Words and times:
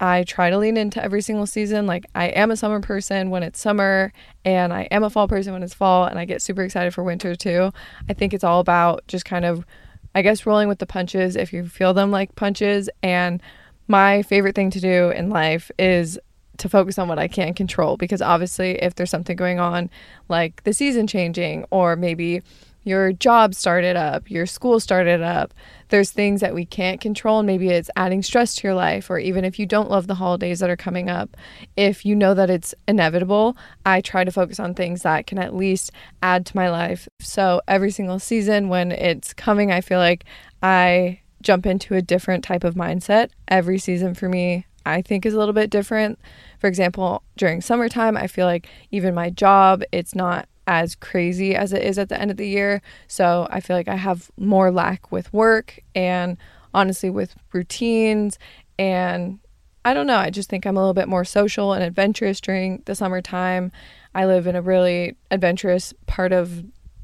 I 0.00 0.22
try 0.24 0.48
to 0.48 0.56
lean 0.56 0.78
into 0.78 1.02
every 1.02 1.20
single 1.20 1.46
season. 1.46 1.86
Like 1.86 2.06
I 2.14 2.26
am 2.28 2.50
a 2.50 2.56
summer 2.56 2.80
person 2.80 3.28
when 3.28 3.42
it's 3.42 3.60
summer 3.60 4.12
and 4.46 4.72
I 4.72 4.82
am 4.90 5.04
a 5.04 5.10
fall 5.10 5.28
person 5.28 5.52
when 5.52 5.62
it's 5.62 5.74
fall 5.74 6.06
and 6.06 6.18
I 6.18 6.24
get 6.24 6.40
super 6.40 6.62
excited 6.62 6.94
for 6.94 7.04
winter 7.04 7.34
too. 7.34 7.70
I 8.08 8.14
think 8.14 8.32
it's 8.32 8.44
all 8.44 8.60
about 8.60 9.06
just 9.08 9.26
kind 9.26 9.44
of 9.44 9.66
I 10.14 10.22
guess 10.22 10.46
rolling 10.46 10.68
with 10.68 10.78
the 10.78 10.86
punches 10.86 11.36
if 11.36 11.52
you 11.52 11.68
feel 11.68 11.92
them 11.92 12.10
like 12.10 12.34
punches 12.34 12.88
and 13.02 13.42
my 13.88 14.22
favorite 14.22 14.54
thing 14.54 14.70
to 14.70 14.80
do 14.80 15.10
in 15.10 15.28
life 15.28 15.70
is 15.78 16.18
to 16.60 16.68
focus 16.68 16.98
on 16.98 17.08
what 17.08 17.18
I 17.18 17.28
can 17.28 17.54
control 17.54 17.96
because 17.96 18.22
obviously 18.22 18.72
if 18.82 18.94
there's 18.94 19.10
something 19.10 19.36
going 19.36 19.60
on 19.60 19.90
like 20.28 20.62
the 20.64 20.72
season 20.72 21.06
changing 21.06 21.64
or 21.70 21.96
maybe 21.96 22.42
your 22.82 23.12
job 23.12 23.54
started 23.54 23.96
up, 23.96 24.30
your 24.30 24.46
school 24.46 24.80
started 24.80 25.20
up. 25.20 25.52
There's 25.88 26.10
things 26.10 26.40
that 26.40 26.54
we 26.54 26.64
can't 26.64 27.00
control. 27.00 27.40
And 27.40 27.46
maybe 27.46 27.68
it's 27.68 27.90
adding 27.96 28.22
stress 28.22 28.54
to 28.56 28.66
your 28.66 28.74
life, 28.74 29.10
or 29.10 29.18
even 29.18 29.44
if 29.44 29.58
you 29.58 29.66
don't 29.66 29.90
love 29.90 30.06
the 30.06 30.14
holidays 30.14 30.60
that 30.60 30.70
are 30.70 30.76
coming 30.76 31.10
up, 31.10 31.36
if 31.76 32.06
you 32.06 32.16
know 32.16 32.32
that 32.32 32.48
it's 32.48 32.74
inevitable, 32.88 33.56
I 33.84 34.00
try 34.00 34.24
to 34.24 34.32
focus 34.32 34.58
on 34.58 34.74
things 34.74 35.02
that 35.02 35.26
can 35.26 35.38
at 35.38 35.54
least 35.54 35.92
add 36.22 36.46
to 36.46 36.56
my 36.56 36.70
life. 36.70 37.08
So 37.20 37.60
every 37.68 37.90
single 37.90 38.18
season 38.18 38.68
when 38.68 38.92
it's 38.92 39.34
coming, 39.34 39.70
I 39.70 39.82
feel 39.82 39.98
like 39.98 40.24
I 40.62 41.20
jump 41.42 41.66
into 41.66 41.94
a 41.94 42.02
different 42.02 42.44
type 42.44 42.64
of 42.64 42.74
mindset. 42.74 43.30
Every 43.48 43.78
season 43.78 44.14
for 44.14 44.28
me, 44.28 44.66
I 44.86 45.02
think 45.02 45.26
is 45.26 45.34
a 45.34 45.38
little 45.38 45.54
bit 45.54 45.70
different. 45.70 46.18
For 46.60 46.68
example, 46.68 47.22
during 47.36 47.60
summertime, 47.60 48.16
I 48.16 48.26
feel 48.26 48.46
like 48.46 48.68
even 48.90 49.14
my 49.14 49.30
job, 49.30 49.82
it's 49.90 50.14
not 50.14 50.46
as 50.66 50.94
crazy 50.94 51.56
as 51.56 51.72
it 51.72 51.82
is 51.82 51.98
at 51.98 52.08
the 52.08 52.20
end 52.20 52.30
of 52.30 52.36
the 52.36 52.46
year. 52.46 52.80
So 53.08 53.48
I 53.50 53.60
feel 53.60 53.76
like 53.76 53.88
I 53.88 53.96
have 53.96 54.30
more 54.36 54.70
lack 54.70 55.10
with 55.10 55.32
work 55.32 55.80
and 55.94 56.36
honestly 56.72 57.10
with 57.10 57.34
routines. 57.52 58.38
And 58.78 59.40
I 59.84 59.94
don't 59.94 60.06
know, 60.06 60.18
I 60.18 60.30
just 60.30 60.48
think 60.48 60.66
I'm 60.66 60.76
a 60.76 60.80
little 60.80 60.94
bit 60.94 61.08
more 61.08 61.24
social 61.24 61.72
and 61.72 61.82
adventurous 61.82 62.40
during 62.40 62.82
the 62.84 62.94
summertime. 62.94 63.72
I 64.14 64.26
live 64.26 64.46
in 64.46 64.54
a 64.54 64.62
really 64.62 65.16
adventurous 65.30 65.94
part 66.06 66.32
of 66.32 66.62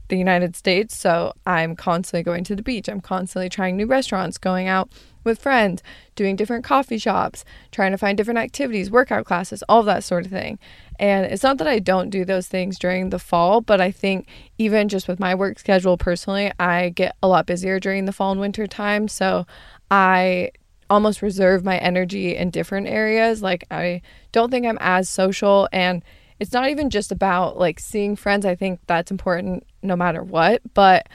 the 0.09 0.17
United 0.17 0.57
States, 0.57 0.97
so 0.97 1.33
I'm 1.47 1.77
constantly 1.77 2.23
going 2.23 2.45
to 2.45 2.57
the 2.57 2.63
beach. 2.63 2.89
I'm 2.89 3.01
constantly 3.01 3.49
trying 3.49 3.77
new 3.77 3.87
restaurants, 3.87 4.39
going 4.39 4.69
out 4.69 4.91
with 5.25 5.41
friends, 5.41 5.83
doing 6.15 6.37
different 6.37 6.65
coffee 6.65 6.99
shops, 6.99 7.45
trying 7.73 7.91
to 7.91 7.99
find 7.99 8.17
different 8.17 8.39
activities, 8.39 8.91
workout 8.91 9.27
classes, 9.27 9.63
all 9.69 9.83
that 9.83 10.05
sort 10.05 10.25
of 10.25 10.31
thing. 10.31 10.59
And 10.99 11.27
it's 11.27 11.43
not 11.43 11.59
that 11.59 11.67
I 11.67 11.81
don't 11.81 12.11
do 12.11 12.25
those 12.25 12.47
things 12.47 12.79
during 12.79 13.11
the 13.11 13.19
fall, 13.19 13.61
but 13.61 13.81
I 13.81 13.91
think 13.91 14.29
even 14.57 14.89
just 14.89 15.09
with 15.09 15.21
my 15.21 15.35
work 15.35 15.59
schedule 15.59 15.97
personally, 15.99 16.53
I 16.59 16.91
get 16.91 17.17
a 17.23 17.29
lot 17.29 17.47
busier 17.47 17.81
during 17.81 18.05
the 18.05 18.13
fall 18.13 18.33
and 18.33 18.41
winter 18.41 18.67
time. 18.67 19.09
So 19.09 19.47
I 19.91 20.53
almost 20.89 21.23
reserve 21.23 21.65
my 21.65 21.79
energy 21.79 22.37
in 22.37 22.51
different 22.51 22.87
areas. 22.87 23.43
Like 23.43 23.67
I 23.71 24.03
don't 24.33 24.51
think 24.51 24.67
I'm 24.67 24.79
as 24.81 25.09
social 25.09 25.69
and 25.73 26.03
it's 26.39 26.53
not 26.53 26.69
even 26.71 26.91
just 26.91 27.13
about 27.13 27.59
like 27.59 27.81
seeing 27.81 28.17
friends. 28.17 28.45
I 28.45 28.55
think 28.55 28.81
that's 28.87 29.11
important 29.11 29.67
no 29.83 29.97
matter 29.97 30.23
what, 30.23 30.63
but 30.75 31.09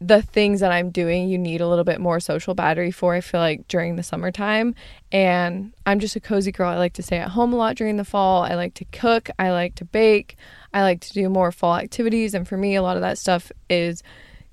the 0.00 0.22
things 0.22 0.60
that 0.60 0.70
I'm 0.70 0.90
doing, 0.90 1.28
you 1.28 1.38
need 1.38 1.60
a 1.60 1.66
little 1.66 1.84
bit 1.84 2.00
more 2.00 2.20
social 2.20 2.54
battery 2.54 2.92
for, 2.92 3.14
I 3.14 3.20
feel 3.20 3.40
like, 3.40 3.66
during 3.66 3.96
the 3.96 4.04
summertime. 4.04 4.76
And 5.10 5.72
I'm 5.86 5.98
just 5.98 6.14
a 6.14 6.20
cozy 6.20 6.52
girl. 6.52 6.70
I 6.70 6.76
like 6.76 6.92
to 6.94 7.02
stay 7.02 7.18
at 7.18 7.30
home 7.30 7.52
a 7.52 7.56
lot 7.56 7.76
during 7.76 7.96
the 7.96 8.04
fall. 8.04 8.44
I 8.44 8.54
like 8.54 8.74
to 8.74 8.84
cook. 8.86 9.28
I 9.40 9.50
like 9.50 9.74
to 9.76 9.84
bake. 9.84 10.36
I 10.72 10.82
like 10.82 11.00
to 11.00 11.12
do 11.12 11.28
more 11.28 11.50
fall 11.50 11.76
activities. 11.76 12.34
And 12.34 12.46
for 12.46 12.56
me, 12.56 12.76
a 12.76 12.82
lot 12.82 12.96
of 12.96 13.02
that 13.02 13.18
stuff 13.18 13.50
is 13.68 14.04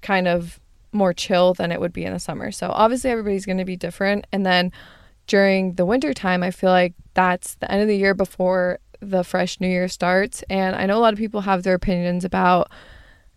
kind 0.01 0.27
of 0.27 0.59
more 0.91 1.13
chill 1.13 1.53
than 1.53 1.71
it 1.71 1.79
would 1.79 1.93
be 1.93 2.05
in 2.05 2.13
the 2.13 2.19
summer. 2.19 2.51
So 2.51 2.71
obviously, 2.71 3.11
everybody's 3.11 3.45
going 3.45 3.59
to 3.59 3.65
be 3.65 3.77
different. 3.77 4.25
And 4.31 4.45
then 4.45 4.71
during 5.27 5.73
the 5.73 5.85
winter 5.85 6.13
time, 6.13 6.41
I 6.41 6.49
feel 6.49 6.71
like 6.71 6.93
that's 7.13 7.55
the 7.55 7.71
end 7.71 7.83
of 7.83 7.87
the 7.87 7.97
year 7.97 8.15
before 8.15 8.79
the 8.99 9.23
fresh 9.23 9.59
new 9.59 9.67
year 9.67 9.87
starts. 9.87 10.43
And 10.49 10.75
I 10.75 10.85
know 10.85 10.97
a 10.97 11.01
lot 11.01 11.13
of 11.13 11.19
people 11.19 11.41
have 11.41 11.63
their 11.63 11.75
opinions 11.75 12.25
about 12.25 12.71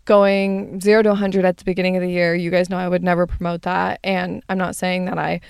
going 0.05 0.79
zero 0.81 1.03
to 1.03 1.09
100 1.09 1.45
at 1.45 1.57
the 1.57 1.63
beginning 1.63 1.95
of 1.95 2.01
the 2.01 2.09
year. 2.09 2.33
You 2.33 2.51
guys 2.51 2.69
know 2.69 2.77
I 2.77 2.89
would 2.89 3.03
never 3.03 3.27
promote 3.27 3.61
that. 3.63 3.99
And 4.03 4.43
I'm 4.49 4.57
not 4.57 4.75
saying 4.75 5.05
that 5.05 5.17
I 5.17 5.41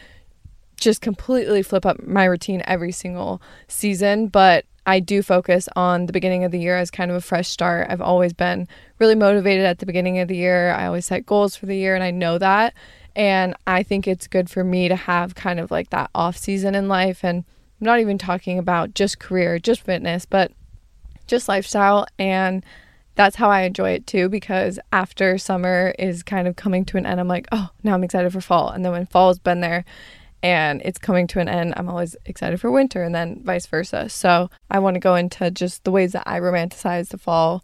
just 0.78 1.02
completely 1.02 1.62
flip 1.62 1.86
up 1.86 2.06
my 2.06 2.26
routine 2.26 2.62
every 2.66 2.92
single 2.92 3.42
season, 3.68 4.28
but 4.28 4.66
I 4.86 5.00
do 5.00 5.22
focus 5.22 5.70
on 5.76 6.08
the 6.08 6.14
beginning 6.14 6.44
of 6.44 6.52
the 6.52 6.60
year 6.60 6.78
as 6.78 6.90
kind 6.90 7.12
of 7.12 7.18
a 7.18 7.22
fresh 7.22 7.48
start. 7.48 7.88
I've 7.90 8.02
always 8.02 8.34
been 8.34 8.68
really 8.98 9.16
motivated 9.16 9.66
at 9.66 9.80
the 9.80 9.86
beginning 9.86 10.20
of 10.20 10.28
the 10.28 10.38
year. 10.38 10.72
I 10.72 10.88
always 10.88 11.06
set 11.06 11.26
goals 11.26 11.56
for 11.56 11.66
the 11.66 11.76
year, 11.76 11.96
and 11.96 12.04
I 12.04 12.12
know 12.12 12.38
that. 12.38 12.74
And 13.16 13.56
I 13.68 13.84
think 13.84 14.08
it's 14.08 14.28
good 14.28 14.50
for 14.50 14.64
me 14.64 14.88
to 14.88 14.96
have 14.96 15.36
kind 15.36 15.60
of 15.60 15.70
like 15.70 15.90
that 15.92 16.10
off 16.16 16.38
season 16.38 16.74
in 16.76 16.88
life. 16.88 17.24
And 17.24 17.44
I'm 17.80 17.86
not 17.86 18.00
even 18.00 18.18
talking 18.18 18.60
about 18.60 18.94
just 18.94 19.20
career, 19.20 19.60
just 19.60 19.82
fitness, 19.82 20.26
but 20.26 20.52
just 21.28 21.48
lifestyle. 21.48 22.08
And 22.18 22.66
that's 23.16 23.36
how 23.36 23.50
I 23.50 23.62
enjoy 23.62 23.92
it 23.92 24.08
too, 24.08 24.30
because 24.30 24.80
after 24.92 25.38
summer 25.38 25.94
is 26.00 26.24
kind 26.24 26.48
of 26.48 26.56
coming 26.56 26.86
to 26.86 26.98
an 26.98 27.06
end, 27.06 27.20
I'm 27.20 27.28
like, 27.28 27.48
oh, 27.52 27.70
now 27.84 27.94
I'm 27.94 28.04
excited 28.04 28.32
for 28.32 28.42
fall. 28.42 28.70
And 28.70 28.84
then 28.84 28.92
when 28.92 29.06
fall's 29.06 29.40
been 29.40 29.62
there 29.62 29.86
and 30.42 30.82
it's 30.86 30.98
coming 30.98 31.28
to 31.28 31.40
an 31.40 31.50
end, 31.50 31.74
I'm 31.76 31.90
always 31.90 32.16
excited 32.26 32.62
for 32.62 32.72
winter 32.72 33.04
and 33.04 33.14
then 33.14 33.42
vice 33.44 33.66
versa. 33.66 34.10
So 34.10 34.50
I 34.72 34.80
want 34.80 34.96
to 34.96 35.00
go 35.02 35.16
into 35.16 35.52
just 35.52 35.84
the 35.84 35.92
ways 35.92 36.14
that 36.14 36.24
I 36.26 36.40
romanticize 36.40 37.10
the 37.10 37.18
fall 37.18 37.64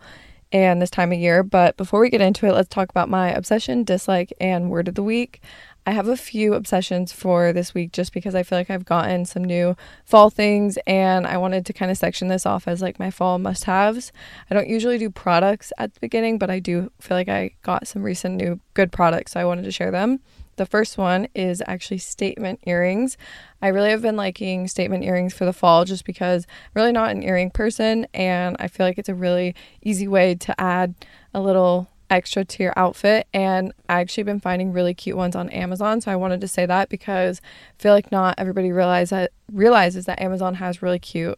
and 0.51 0.81
this 0.81 0.89
time 0.89 1.11
of 1.11 1.19
year. 1.19 1.41
But 1.41 1.77
before 1.77 1.99
we 2.01 2.09
get 2.09 2.21
into 2.21 2.45
it, 2.45 2.53
let's 2.53 2.69
talk 2.69 2.89
about 2.89 3.09
my 3.09 3.31
obsession, 3.31 3.83
dislike, 3.83 4.33
and 4.39 4.69
word 4.69 4.87
of 4.87 4.95
the 4.95 5.03
week. 5.03 5.41
I 5.87 5.91
have 5.91 6.07
a 6.07 6.17
few 6.17 6.55
obsessions 6.55 7.11
for 7.11 7.53
this 7.53 7.75
week 7.75 7.91
just 7.91 8.11
because 8.11 8.33
I 8.33 8.41
feel 8.41 8.57
like 8.57 8.71
I've 8.71 8.85
gotten 8.85 9.23
some 9.23 9.43
new 9.43 9.77
fall 10.03 10.31
things 10.31 10.79
and 10.87 11.27
I 11.27 11.37
wanted 11.37 11.63
to 11.67 11.73
kind 11.73 11.91
of 11.91 11.97
section 11.97 12.27
this 12.27 12.45
off 12.45 12.67
as 12.67 12.81
like 12.81 12.97
my 12.97 13.11
fall 13.11 13.37
must 13.37 13.65
haves. 13.65 14.11
I 14.49 14.55
don't 14.55 14.67
usually 14.67 14.97
do 14.97 15.11
products 15.11 15.71
at 15.77 15.93
the 15.93 15.99
beginning, 15.99 16.39
but 16.39 16.49
I 16.49 16.57
do 16.57 16.91
feel 16.99 17.15
like 17.15 17.29
I 17.29 17.51
got 17.61 17.87
some 17.87 18.01
recent 18.01 18.35
new 18.35 18.59
good 18.73 18.91
products, 18.91 19.33
so 19.33 19.39
I 19.39 19.45
wanted 19.45 19.63
to 19.65 19.71
share 19.71 19.91
them. 19.91 20.21
The 20.55 20.65
first 20.65 20.97
one 20.97 21.27
is 21.35 21.61
actually 21.67 21.99
statement 21.99 22.61
earrings. 22.65 23.17
I 23.61 23.67
really 23.67 23.91
have 23.91 24.01
been 24.01 24.15
liking 24.15 24.67
statement 24.67 25.03
earrings 25.03 25.33
for 25.33 25.45
the 25.45 25.53
fall 25.53 25.85
just 25.85 26.05
because 26.05 26.47
I'm 26.47 26.81
really 26.81 26.93
not 26.93 27.11
an 27.11 27.23
earring 27.23 27.51
person 27.51 28.07
and 28.13 28.55
I 28.59 28.69
feel 28.69 28.85
like 28.85 28.97
it's 28.97 29.09
a 29.09 29.15
really 29.15 29.53
easy 29.83 30.07
way 30.07 30.33
to 30.35 30.59
add 30.59 30.95
a 31.33 31.41
little 31.41 31.89
extra 32.09 32.45
tier 32.45 32.73
outfit 32.75 33.27
and 33.33 33.73
I 33.89 34.01
actually 34.01 34.23
been 34.23 34.39
finding 34.39 34.71
really 34.71 34.93
cute 34.93 35.17
ones 35.17 35.35
on 35.35 35.49
Amazon. 35.49 36.01
So 36.01 36.11
I 36.11 36.15
wanted 36.15 36.41
to 36.41 36.47
say 36.47 36.65
that 36.65 36.89
because 36.89 37.41
I 37.79 37.81
feel 37.81 37.93
like 37.93 38.11
not 38.11 38.35
everybody 38.37 38.71
realize 38.71 39.09
that 39.09 39.31
realizes 39.51 40.05
that 40.05 40.21
Amazon 40.21 40.55
has 40.55 40.81
really 40.81 40.99
cute 40.99 41.37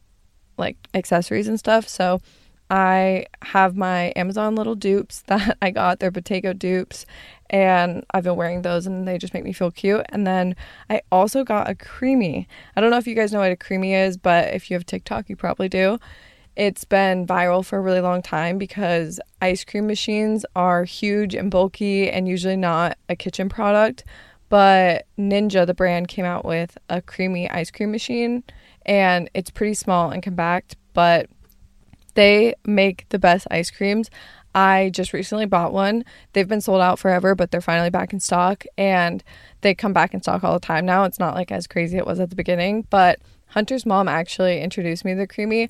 like 0.58 0.78
accessories 0.94 1.48
and 1.48 1.60
stuff. 1.60 1.88
So 1.88 2.22
I 2.70 3.28
have 3.44 3.78
my 3.78 4.12
Amazon 4.16 4.56
little 4.56 4.76
dupes 4.76 5.22
that 5.28 5.58
I 5.62 5.72
got. 5.72 6.00
They're 6.00 6.12
Bottega 6.12 6.54
dupes 6.54 7.06
and 7.50 8.06
I've 8.12 8.26
been 8.26 8.36
wearing 8.36 8.62
those 8.62 8.86
and 8.86 9.08
they 9.08 9.18
just 9.18 9.34
make 9.34 9.44
me 9.44 9.54
feel 9.54 9.72
cute. 9.72 10.06
And 10.10 10.28
then 10.28 10.56
I 10.90 11.02
also 11.12 11.44
got 11.44 11.70
a 11.70 11.76
Creami. 11.76 12.46
I 12.76 12.82
don't 12.82 12.92
know 12.92 12.98
if 12.98 13.08
you 13.08 13.16
guys 13.16 13.32
know 13.32 13.40
what 13.40 13.52
a 13.52 13.56
Creami 13.56 13.94
is, 13.94 14.18
but 14.18 14.54
if 14.54 14.70
you 14.70 14.76
have 14.76 14.86
TikTok, 14.86 15.30
you 15.30 15.36
probably 15.36 15.70
do. 15.70 16.00
It's 16.58 16.86
been 16.86 17.28
viral 17.28 17.64
for 17.64 17.78
a 17.78 17.82
really 17.82 18.02
long 18.02 18.24
time 18.24 18.58
because 18.58 19.20
ice 19.44 19.64
cream 19.64 19.86
machines 19.86 20.44
are 20.56 20.86
huge 20.86 21.36
and 21.36 21.52
bulky 21.52 22.10
and 22.10 22.28
usually 22.28 22.56
not 22.56 22.98
a 23.08 23.16
kitchen 23.16 23.48
product. 23.48 24.04
But 24.50 25.06
Ninja, 25.20 25.68
the 25.68 25.76
brand, 25.76 26.08
came 26.08 26.26
out 26.26 26.46
with 26.46 26.76
a 26.90 27.00
Creami 27.00 27.48
ice 27.54 27.70
cream 27.70 27.92
machine 27.92 28.44
and 28.88 29.30
it's 29.36 29.52
pretty 29.52 29.76
small 29.76 30.10
and 30.10 30.24
compact, 30.24 30.78
but 30.94 31.30
they 32.16 32.56
make 32.66 33.08
the 33.10 33.20
best 33.20 33.46
ice 33.52 33.70
creams. 33.70 34.10
I 34.56 34.90
just 34.92 35.14
recently 35.14 35.46
bought 35.46 35.74
one. 35.74 36.06
They've 36.34 36.48
been 36.48 36.62
sold 36.62 36.82
out 36.82 36.98
forever, 36.98 37.36
but 37.36 37.52
they're 37.52 37.62
finally 37.62 37.92
back 37.92 38.14
in 38.14 38.20
stock 38.20 38.64
and 38.80 39.24
they 39.62 39.76
come 39.76 39.94
back 39.94 40.16
in 40.16 40.24
stock 40.24 40.44
all 40.44 40.56
the 40.56 40.60
time 40.60 40.88
now. 40.88 41.04
It's 41.04 41.20
not 41.20 41.36
like 41.36 41.52
as 41.52 41.68
crazy 41.68 41.98
it 41.98 42.08
was 42.08 42.20
at 42.20 42.32
the 42.32 42.36
beginning, 42.36 42.88
but 42.90 43.20
Hunter's 43.46 43.86
mom 43.86 44.08
actually 44.08 44.60
introduced 44.60 45.06
me 45.06 45.14
to 45.14 45.20
the 45.20 45.28
Creami. 45.28 45.70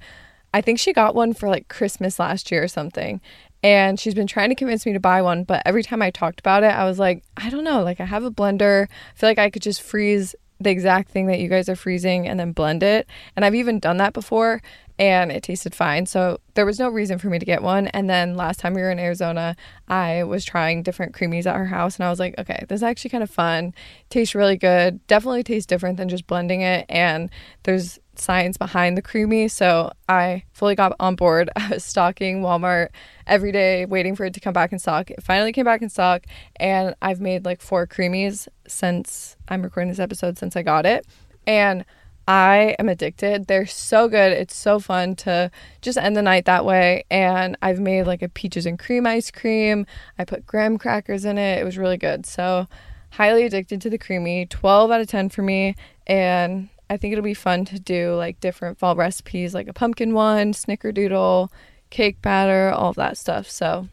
I 0.53 0.61
think 0.61 0.79
she 0.79 0.93
got 0.93 1.15
one 1.15 1.33
for 1.33 1.49
like 1.49 1.67
Christmas 1.67 2.19
last 2.19 2.51
year 2.51 2.63
or 2.63 2.67
something. 2.67 3.21
And 3.63 3.99
she's 3.99 4.13
been 4.13 4.27
trying 4.27 4.49
to 4.49 4.55
convince 4.55 4.85
me 4.85 4.93
to 4.93 4.99
buy 4.99 5.21
one, 5.21 5.43
but 5.43 5.63
every 5.65 5.83
time 5.83 6.01
I 6.01 6.11
talked 6.11 6.39
about 6.39 6.63
it, 6.63 6.71
I 6.71 6.85
was 6.85 6.99
like, 6.99 7.23
I 7.35 7.49
don't 7.49 7.63
know. 7.63 7.83
Like, 7.83 7.99
I 7.99 8.05
have 8.05 8.23
a 8.23 8.31
blender. 8.31 8.85
I 8.85 9.17
feel 9.17 9.29
like 9.29 9.39
I 9.39 9.49
could 9.49 9.63
just 9.63 9.81
freeze 9.81 10.35
the 10.59 10.69
exact 10.69 11.09
thing 11.09 11.27
that 11.27 11.39
you 11.39 11.49
guys 11.49 11.69
are 11.69 11.75
freezing 11.75 12.27
and 12.27 12.39
then 12.39 12.51
blend 12.51 12.83
it. 12.83 13.07
And 13.35 13.45
I've 13.45 13.55
even 13.55 13.79
done 13.79 13.97
that 13.97 14.13
before 14.13 14.61
and 14.99 15.31
it 15.31 15.43
tasted 15.43 15.75
fine. 15.75 16.07
So 16.07 16.39
there 16.55 16.65
was 16.65 16.79
no 16.79 16.89
reason 16.89 17.19
for 17.19 17.29
me 17.29 17.37
to 17.37 17.45
get 17.45 17.61
one. 17.61 17.87
And 17.87 18.09
then 18.09 18.35
last 18.35 18.59
time 18.59 18.73
we 18.73 18.81
were 18.81 18.89
in 18.89 18.97
Arizona, 18.97 19.55
I 19.87 20.23
was 20.23 20.43
trying 20.43 20.81
different 20.81 21.13
Creamis 21.13 21.45
at 21.45 21.55
her 21.55 21.67
house 21.67 21.97
and 21.97 22.05
I 22.05 22.09
was 22.09 22.19
like, 22.19 22.35
okay, 22.39 22.65
this 22.67 22.77
is 22.77 22.83
actually 22.83 23.11
kind 23.11 23.23
of 23.23 23.29
fun. 23.29 23.75
Tastes 24.09 24.33
really 24.33 24.57
good. 24.57 25.05
Definitely 25.05 25.43
tastes 25.43 25.67
different 25.67 25.97
than 25.97 26.09
just 26.09 26.25
blending 26.25 26.61
it. 26.61 26.85
And 26.89 27.29
there's 27.63 27.99
science 28.19 28.57
behind 28.57 28.97
the 28.97 29.01
Creami. 29.01 29.49
So 29.49 29.91
I 30.07 30.43
fully 30.53 30.75
got 30.75 30.95
on 30.99 31.15
board. 31.15 31.49
I 31.55 31.69
was 31.69 31.85
stocking 31.85 32.41
Walmart 32.41 32.89
every 33.25 33.51
day, 33.51 33.85
waiting 33.85 34.15
for 34.15 34.25
it 34.25 34.33
to 34.33 34.39
come 34.39 34.53
back 34.53 34.71
in 34.71 34.79
stock. 34.79 35.11
It 35.11 35.23
finally 35.23 35.51
came 35.51 35.65
back 35.65 35.81
in 35.81 35.89
stock, 35.89 36.25
and 36.57 36.95
I've 37.01 37.21
made 37.21 37.45
like 37.45 37.61
four 37.61 37.87
Creamis 37.87 38.47
since 38.67 39.35
I'm 39.47 39.61
recording 39.61 39.89
this 39.89 39.99
episode 39.99 40.37
since 40.37 40.55
I 40.55 40.61
got 40.63 40.85
it. 40.85 41.05
And 41.45 41.85
I 42.27 42.75
am 42.77 42.89
addicted. 42.89 43.47
They're 43.47 43.65
so 43.65 44.09
good. 44.09 44.33
It's 44.33 44.55
so 44.55 44.79
fun 44.79 45.15
to 45.17 45.49
just 45.81 45.97
end 45.97 46.17
the 46.17 46.21
night 46.21 46.45
that 46.45 46.65
way. 46.65 47.05
And 47.09 47.57
I've 47.61 47.79
made 47.79 48.03
like 48.03 48.21
a 48.21 48.27
peaches 48.27 48.65
and 48.65 48.77
cream 48.77 49.07
ice 49.07 49.31
cream. 49.31 49.85
I 50.19 50.25
put 50.25 50.45
graham 50.45 50.77
crackers 50.77 51.23
in 51.23 51.37
it. 51.37 51.59
It 51.59 51.63
was 51.63 51.77
really 51.77 51.97
good. 51.97 52.25
So, 52.25 52.67
highly 53.11 53.43
addicted 53.43 53.79
to 53.81 53.89
the 53.89 53.97
Creami. 53.97 54.49
12 54.49 54.91
out 54.91 54.99
of 54.99 55.07
10 55.07 55.29
for 55.29 55.41
me. 55.41 55.75
And 56.05 56.67
I 56.89 56.97
think 56.97 57.11
it'll 57.11 57.23
be 57.23 57.33
fun 57.33 57.65
to 57.65 57.79
do 57.79 58.15
like 58.15 58.39
different 58.39 58.79
fall 58.79 58.95
recipes, 58.95 59.53
like 59.53 59.67
a 59.67 59.73
pumpkin 59.73 60.13
one, 60.13 60.53
snickerdoodle, 60.53 61.49
cake 61.89 62.21
batter, 62.21 62.71
all 62.71 62.89
of 62.89 62.95
that 62.95 63.17
stuff. 63.17 63.49
So, 63.49 63.87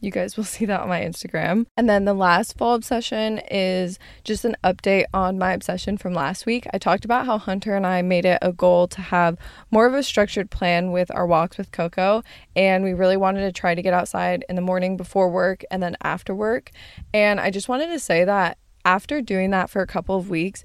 you 0.00 0.10
guys 0.10 0.36
will 0.36 0.44
see 0.54 0.64
that 0.64 0.80
on 0.80 0.88
my 0.88 1.00
Instagram. 1.00 1.66
And 1.76 1.88
then 1.88 2.04
the 2.04 2.14
last 2.14 2.56
fall 2.56 2.74
obsession 2.74 3.40
is 3.50 3.98
just 4.24 4.44
an 4.44 4.56
update 4.64 5.06
on 5.12 5.38
my 5.38 5.52
obsession 5.52 5.98
from 5.98 6.14
last 6.14 6.46
week. 6.46 6.66
I 6.72 6.78
talked 6.78 7.04
about 7.04 7.26
how 7.26 7.38
Hunter 7.38 7.74
and 7.74 7.86
I 7.86 8.02
made 8.02 8.24
it 8.24 8.38
a 8.42 8.52
goal 8.52 8.88
to 8.88 9.00
have 9.00 9.36
more 9.70 9.86
of 9.86 9.94
a 9.94 10.02
structured 10.02 10.50
plan 10.50 10.92
with 10.92 11.10
our 11.14 11.26
walks 11.26 11.58
with 11.58 11.72
Coco. 11.72 12.22
And 12.56 12.84
we 12.84 12.92
really 12.92 13.16
wanted 13.16 13.40
to 13.40 13.52
try 13.52 13.74
to 13.74 13.82
get 13.82 13.94
outside 13.94 14.44
in 14.48 14.56
the 14.56 14.62
morning 14.62 14.96
before 14.96 15.30
work 15.30 15.64
and 15.70 15.82
then 15.82 15.96
after 16.02 16.34
work. 16.34 16.70
And 17.12 17.40
I 17.40 17.50
just 17.50 17.68
wanted 17.68 17.88
to 17.88 17.98
say 17.98 18.24
that 18.24 18.58
after 18.84 19.20
doing 19.20 19.50
that 19.50 19.68
for 19.68 19.82
a 19.82 19.86
couple 19.86 20.16
of 20.16 20.30
weeks, 20.30 20.64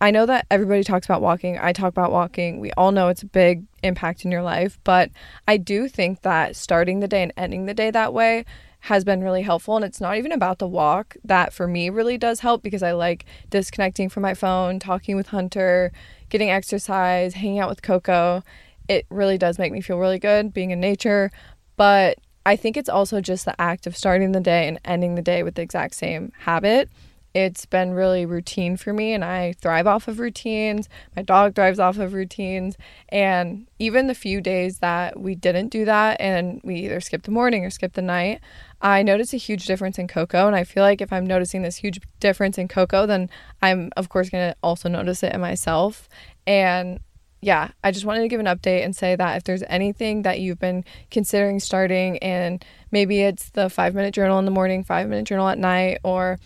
I 0.00 0.10
know 0.10 0.24
that 0.26 0.46
everybody 0.50 0.82
talks 0.82 1.06
about 1.06 1.20
walking. 1.20 1.58
I 1.58 1.74
talk 1.74 1.88
about 1.88 2.10
walking. 2.10 2.58
We 2.58 2.72
all 2.72 2.90
know 2.90 3.08
it's 3.08 3.22
a 3.22 3.26
big 3.26 3.64
impact 3.82 4.24
in 4.24 4.30
your 4.30 4.42
life, 4.42 4.78
but 4.82 5.10
I 5.46 5.58
do 5.58 5.88
think 5.88 6.22
that 6.22 6.56
starting 6.56 7.00
the 7.00 7.08
day 7.08 7.22
and 7.22 7.32
ending 7.36 7.66
the 7.66 7.74
day 7.74 7.90
that 7.90 8.14
way 8.14 8.46
has 8.84 9.04
been 9.04 9.22
really 9.22 9.42
helpful. 9.42 9.76
And 9.76 9.84
it's 9.84 10.00
not 10.00 10.16
even 10.16 10.32
about 10.32 10.58
the 10.58 10.66
walk. 10.66 11.16
That 11.22 11.52
for 11.52 11.68
me 11.68 11.90
really 11.90 12.16
does 12.16 12.40
help 12.40 12.62
because 12.62 12.82
I 12.82 12.92
like 12.92 13.26
disconnecting 13.50 14.08
from 14.08 14.22
my 14.22 14.32
phone, 14.32 14.78
talking 14.78 15.16
with 15.16 15.28
Hunter, 15.28 15.92
getting 16.30 16.48
exercise, 16.48 17.34
hanging 17.34 17.58
out 17.58 17.68
with 17.68 17.82
Coco. 17.82 18.42
It 18.88 19.04
really 19.10 19.36
does 19.36 19.58
make 19.58 19.70
me 19.70 19.82
feel 19.82 19.98
really 19.98 20.18
good 20.18 20.54
being 20.54 20.70
in 20.70 20.80
nature. 20.80 21.30
But 21.76 22.16
I 22.46 22.56
think 22.56 22.78
it's 22.78 22.88
also 22.88 23.20
just 23.20 23.44
the 23.44 23.60
act 23.60 23.86
of 23.86 23.94
starting 23.94 24.32
the 24.32 24.40
day 24.40 24.66
and 24.66 24.80
ending 24.82 25.14
the 25.14 25.22
day 25.22 25.42
with 25.42 25.56
the 25.56 25.62
exact 25.62 25.94
same 25.94 26.32
habit 26.38 26.88
it's 27.32 27.64
been 27.64 27.92
really 27.92 28.26
routine 28.26 28.76
for 28.76 28.92
me 28.92 29.12
and 29.12 29.24
I 29.24 29.52
thrive 29.60 29.86
off 29.86 30.08
of 30.08 30.18
routines. 30.18 30.88
My 31.14 31.22
dog 31.22 31.54
thrives 31.54 31.78
off 31.78 31.98
of 31.98 32.12
routines. 32.12 32.76
And 33.08 33.68
even 33.78 34.08
the 34.08 34.14
few 34.14 34.40
days 34.40 34.78
that 34.78 35.18
we 35.18 35.34
didn't 35.34 35.68
do 35.68 35.84
that 35.84 36.20
and 36.20 36.60
we 36.64 36.76
either 36.86 37.00
skipped 37.00 37.24
the 37.24 37.30
morning 37.30 37.64
or 37.64 37.70
skipped 37.70 37.94
the 37.94 38.02
night, 38.02 38.40
I 38.82 39.02
noticed 39.02 39.32
a 39.32 39.36
huge 39.36 39.66
difference 39.66 39.98
in 39.98 40.08
Coco. 40.08 40.46
And 40.46 40.56
I 40.56 40.64
feel 40.64 40.82
like 40.82 41.00
if 41.00 41.12
I'm 41.12 41.26
noticing 41.26 41.62
this 41.62 41.76
huge 41.76 42.00
difference 42.18 42.58
in 42.58 42.66
Coco, 42.66 43.06
then 43.06 43.30
I'm, 43.62 43.92
of 43.96 44.08
course, 44.08 44.30
going 44.30 44.50
to 44.50 44.56
also 44.62 44.88
notice 44.88 45.22
it 45.22 45.32
in 45.32 45.40
myself. 45.40 46.08
And 46.46 46.98
yeah, 47.42 47.70
I 47.82 47.90
just 47.90 48.04
wanted 48.04 48.20
to 48.22 48.28
give 48.28 48.40
an 48.40 48.46
update 48.46 48.84
and 48.84 48.94
say 48.94 49.16
that 49.16 49.36
if 49.36 49.44
there's 49.44 49.62
anything 49.68 50.22
that 50.22 50.40
you've 50.40 50.58
been 50.58 50.84
considering 51.10 51.58
starting, 51.60 52.18
and 52.18 52.62
maybe 52.90 53.22
it's 53.22 53.50
the 53.50 53.70
five 53.70 53.94
minute 53.94 54.12
journal 54.14 54.38
in 54.38 54.44
the 54.44 54.50
morning, 54.50 54.84
five 54.84 55.08
minute 55.08 55.26
journal 55.26 55.48
at 55.48 55.58
night, 55.58 55.98
or 56.02 56.38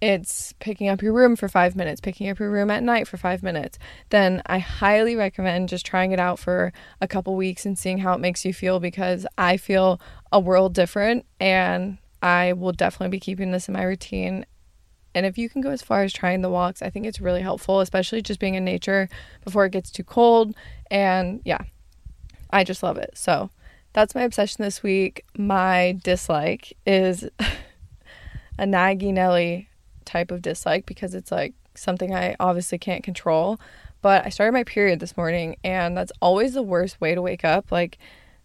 it's 0.00 0.52
picking 0.60 0.88
up 0.88 1.00
your 1.00 1.12
room 1.12 1.36
for 1.36 1.48
five 1.48 1.74
minutes, 1.74 2.00
picking 2.00 2.28
up 2.28 2.38
your 2.38 2.50
room 2.50 2.70
at 2.70 2.82
night 2.82 3.08
for 3.08 3.16
five 3.16 3.42
minutes, 3.42 3.78
then 4.10 4.42
I 4.46 4.58
highly 4.58 5.16
recommend 5.16 5.70
just 5.70 5.86
trying 5.86 6.12
it 6.12 6.20
out 6.20 6.38
for 6.38 6.72
a 7.00 7.08
couple 7.08 7.34
weeks 7.34 7.64
and 7.64 7.78
seeing 7.78 7.98
how 7.98 8.12
it 8.12 8.20
makes 8.20 8.44
you 8.44 8.52
feel 8.52 8.78
because 8.78 9.26
I 9.38 9.56
feel 9.56 10.00
a 10.30 10.38
world 10.38 10.74
different 10.74 11.24
and 11.40 11.98
I 12.22 12.52
will 12.52 12.72
definitely 12.72 13.16
be 13.16 13.20
keeping 13.20 13.52
this 13.52 13.68
in 13.68 13.74
my 13.74 13.84
routine. 13.84 14.44
And 15.14 15.24
if 15.24 15.38
you 15.38 15.48
can 15.48 15.62
go 15.62 15.70
as 15.70 15.80
far 15.80 16.02
as 16.02 16.12
trying 16.12 16.42
the 16.42 16.50
walks, 16.50 16.82
I 16.82 16.90
think 16.90 17.06
it's 17.06 17.20
really 17.20 17.40
helpful, 17.40 17.80
especially 17.80 18.20
just 18.20 18.40
being 18.40 18.54
in 18.54 18.64
nature 18.64 19.08
before 19.44 19.64
it 19.64 19.72
gets 19.72 19.90
too 19.90 20.04
cold. 20.04 20.54
And 20.90 21.40
yeah, 21.44 21.62
I 22.50 22.64
just 22.64 22.82
love 22.82 22.98
it. 22.98 23.12
So 23.14 23.48
that's 23.94 24.14
my 24.14 24.22
obsession 24.22 24.62
this 24.62 24.82
week. 24.82 25.24
My 25.38 25.98
dislike 26.04 26.76
is 26.84 27.24
a 28.58 28.64
naggy 28.64 29.10
Nelly 29.14 29.70
type 30.06 30.30
of 30.30 30.40
dislike 30.40 30.86
because 30.86 31.14
it's 31.14 31.30
like 31.30 31.54
something 31.74 32.14
I 32.14 32.36
obviously 32.40 32.78
can't 32.78 33.04
control. 33.04 33.60
But 34.02 34.24
I 34.24 34.28
started 34.28 34.52
my 34.52 34.64
period 34.64 35.00
this 35.00 35.16
morning, 35.16 35.56
and 35.64 35.96
that's 35.96 36.12
always 36.20 36.54
the 36.54 36.62
worst 36.62 37.00
way 37.00 37.14
to 37.14 37.22
wake 37.22 37.44
up. 37.44 37.72
Like, 37.72 37.98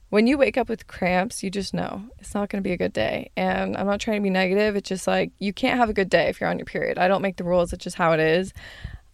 when 0.10 0.28
you 0.28 0.38
wake 0.38 0.58
up 0.58 0.68
with 0.68 0.88
cramps, 0.88 1.42
you 1.42 1.50
just 1.50 1.74
know 1.74 2.04
it's 2.20 2.34
not 2.34 2.50
going 2.50 2.62
to 2.62 2.68
be 2.68 2.74
a 2.74 2.78
good 2.78 2.94
day. 2.94 3.32
And 3.38 3.78
I'm 3.78 3.86
not 3.86 4.02
trying 4.02 4.18
to 4.18 4.24
be 4.24 4.30
negative. 4.30 4.76
It's 4.76 4.90
just 4.90 5.08
like 5.08 5.32
you 5.40 5.54
can't 5.54 5.80
have 5.80 5.90
a 5.90 5.94
good 5.94 6.10
day 6.10 6.28
if 6.28 6.42
you're 6.42 6.50
on 6.50 6.60
your 6.60 6.66
period. 6.66 6.98
I 6.98 7.08
don't 7.08 7.22
make 7.22 7.38
the 7.38 7.46
rules, 7.46 7.72
it's 7.72 7.84
just 7.84 7.96
how 7.96 8.12
it 8.12 8.20
is. 8.20 8.54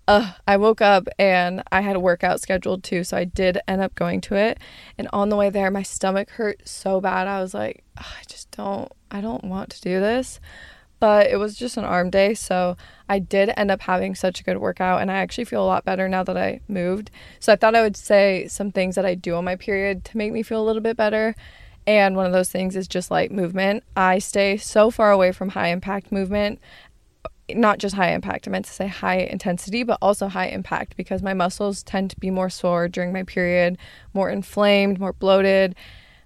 Uh, 0.08 0.32
I 0.48 0.56
woke 0.58 0.82
up 0.82 1.08
and 1.20 1.62
I 1.72 1.82
had 1.82 1.98
a 1.98 2.00
workout 2.00 2.40
scheduled 2.40 2.84
too, 2.84 3.04
so 3.04 3.18
I 3.18 3.26
did 3.26 3.60
end 3.68 3.82
up 3.82 3.94
going 3.94 4.22
to 4.22 4.36
it. 4.36 4.58
And 4.98 5.08
on 5.12 5.30
the 5.30 5.36
way 5.36 5.50
there, 5.50 5.70
my 5.70 5.84
stomach 5.84 6.32
hurt 6.32 6.68
so 6.68 7.02
bad. 7.02 7.28
I 7.28 7.42
was 7.42 7.54
like, 7.54 7.84
I 7.98 8.24
just 8.26 8.50
don't, 8.52 8.92
I 9.12 9.22
don't 9.22 9.44
want 9.44 9.70
to 9.72 9.82
do 9.82 10.00
this 10.00 10.40
but 11.00 11.28
it 11.28 11.38
was 11.38 11.56
just 11.56 11.78
an 11.78 11.84
arm 11.84 12.10
day. 12.10 12.34
So 12.34 12.76
I 13.08 13.20
did 13.20 13.52
end 13.56 13.72
up 13.72 13.82
having 13.82 14.16
such 14.16 14.40
a 14.40 14.44
good 14.44 14.58
workout, 14.58 15.02
and 15.02 15.12
I 15.12 15.16
actually 15.16 15.46
feel 15.46 15.64
a 15.64 15.68
lot 15.68 15.86
better 15.86 16.10
now 16.10 16.24
that 16.24 16.38
I 16.38 16.62
moved. 16.68 17.12
So 17.40 17.54
I 17.54 17.56
thought 17.56 17.76
I 17.76 17.82
would 17.82 17.98
say 17.98 18.48
some 18.48 18.72
things 18.72 18.96
that 18.96 19.06
I 19.06 19.16
do 19.16 19.36
on 19.36 19.46
my 19.46 19.56
period 19.56 20.04
to 20.06 20.18
make 20.18 20.32
me 20.32 20.44
feel 20.44 20.62
a 20.62 20.66
little 20.66 20.82
bit 20.82 20.98
better. 20.98 21.36
And 21.86 22.16
one 22.18 22.26
of 22.26 22.34
those 22.34 22.50
things 22.50 22.76
is 22.76 22.88
just 22.88 23.12
light 23.12 23.32
movement. 23.32 23.84
I 23.96 24.20
stay 24.20 24.58
so 24.58 24.92
far 24.92 25.12
away 25.12 25.32
from 25.32 25.50
high 25.50 25.70
impact 25.70 26.12
movement. 26.12 26.60
Not 27.50 27.78
just 27.78 27.96
high 27.96 28.12
impact, 28.12 28.46
I 28.46 28.52
meant 28.52 28.66
to 28.66 28.74
say 28.74 28.88
high 28.88 29.20
intensity, 29.20 29.84
but 29.84 29.98
also 30.02 30.28
high 30.28 30.48
impact 30.48 30.98
because 30.98 31.24
my 31.24 31.34
muscles 31.34 31.82
tend 31.84 32.10
to 32.10 32.20
be 32.20 32.30
more 32.30 32.50
sore 32.50 32.90
during 32.90 33.14
my 33.14 33.24
period, 33.24 33.78
more 34.14 34.30
inflamed, 34.30 35.00
more 35.00 35.14
bloated. 35.14 35.76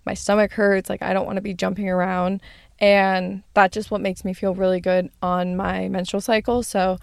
My 0.03 0.15
stomach 0.15 0.53
hurts, 0.53 0.89
like 0.89 1.03
I 1.03 1.13
don't 1.13 1.27
want 1.27 1.35
to 1.35 1.41
be 1.41 1.53
jumping 1.53 1.87
around 1.87 2.41
and 2.81 3.43
that's 3.53 3.73
just 3.73 3.91
what 3.91 4.01
makes 4.01 4.25
me 4.25 4.33
feel 4.33 4.53
really 4.53 4.81
good 4.81 5.09
on 5.21 5.55
my 5.55 5.87
menstrual 5.87 6.19
cycle 6.19 6.63
so 6.63 6.97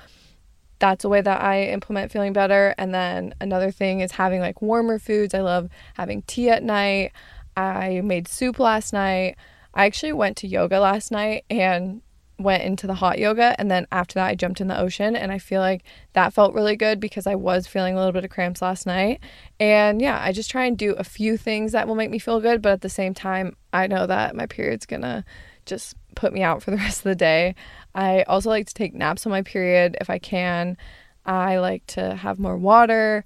that's 0.78 1.04
a 1.04 1.08
way 1.08 1.20
that 1.20 1.40
I 1.40 1.64
implement 1.64 2.12
feeling 2.12 2.32
better. 2.32 2.74
And 2.78 2.94
then 2.94 3.34
another 3.40 3.70
thing 3.70 4.00
is 4.00 4.12
having 4.12 4.40
like 4.40 4.62
warmer 4.62 4.98
foods. 4.98 5.34
I 5.34 5.40
love 5.40 5.68
having 5.94 6.22
tea 6.22 6.50
at 6.50 6.62
night. 6.62 7.12
I 7.56 8.00
made 8.02 8.28
soup 8.28 8.58
last 8.58 8.92
night. 8.92 9.36
I 9.74 9.86
actually 9.86 10.12
went 10.12 10.36
to 10.38 10.46
yoga 10.46 10.80
last 10.80 11.10
night 11.10 11.44
and 11.50 12.02
went 12.40 12.62
into 12.62 12.86
the 12.86 12.94
hot 12.94 13.18
yoga 13.18 13.56
and 13.58 13.68
then 13.68 13.84
after 13.90 14.14
that 14.14 14.28
I 14.28 14.36
jumped 14.36 14.60
in 14.60 14.68
the 14.68 14.78
ocean 14.78 15.16
and 15.16 15.32
I 15.32 15.40
feel 15.40 15.60
like 15.60 15.82
that 16.12 16.32
felt 16.32 16.54
really 16.54 16.76
good 16.76 17.00
because 17.00 17.26
I 17.26 17.34
was 17.34 17.66
feeling 17.66 17.94
a 17.94 17.96
little 17.96 18.12
bit 18.12 18.22
of 18.22 18.30
cramps 18.30 18.62
last 18.62 18.86
night. 18.86 19.18
And 19.58 20.00
yeah, 20.00 20.20
I 20.22 20.30
just 20.30 20.48
try 20.48 20.64
and 20.64 20.78
do 20.78 20.92
a 20.92 21.02
few 21.02 21.36
things 21.36 21.72
that 21.72 21.88
will 21.88 21.96
make 21.96 22.10
me 22.10 22.20
feel 22.20 22.40
good, 22.40 22.62
but 22.62 22.74
at 22.74 22.80
the 22.82 22.88
same 22.88 23.12
time, 23.12 23.56
I 23.72 23.88
know 23.88 24.06
that 24.06 24.36
my 24.36 24.46
period's 24.46 24.86
going 24.86 25.02
to 25.02 25.24
just 25.68 25.94
put 26.14 26.32
me 26.32 26.42
out 26.42 26.62
for 26.62 26.70
the 26.70 26.76
rest 26.84 26.98
of 26.98 27.04
the 27.04 27.14
day. 27.14 27.54
I 27.94 28.22
also 28.22 28.48
like 28.50 28.66
to 28.66 28.74
take 28.74 28.94
naps 28.94 29.26
on 29.26 29.30
my 29.30 29.42
period 29.42 29.96
if 30.00 30.10
I 30.10 30.18
can. 30.18 30.76
I 31.24 31.58
like 31.58 31.86
to 31.88 32.14
have 32.14 32.38
more 32.38 32.56
water, 32.56 33.24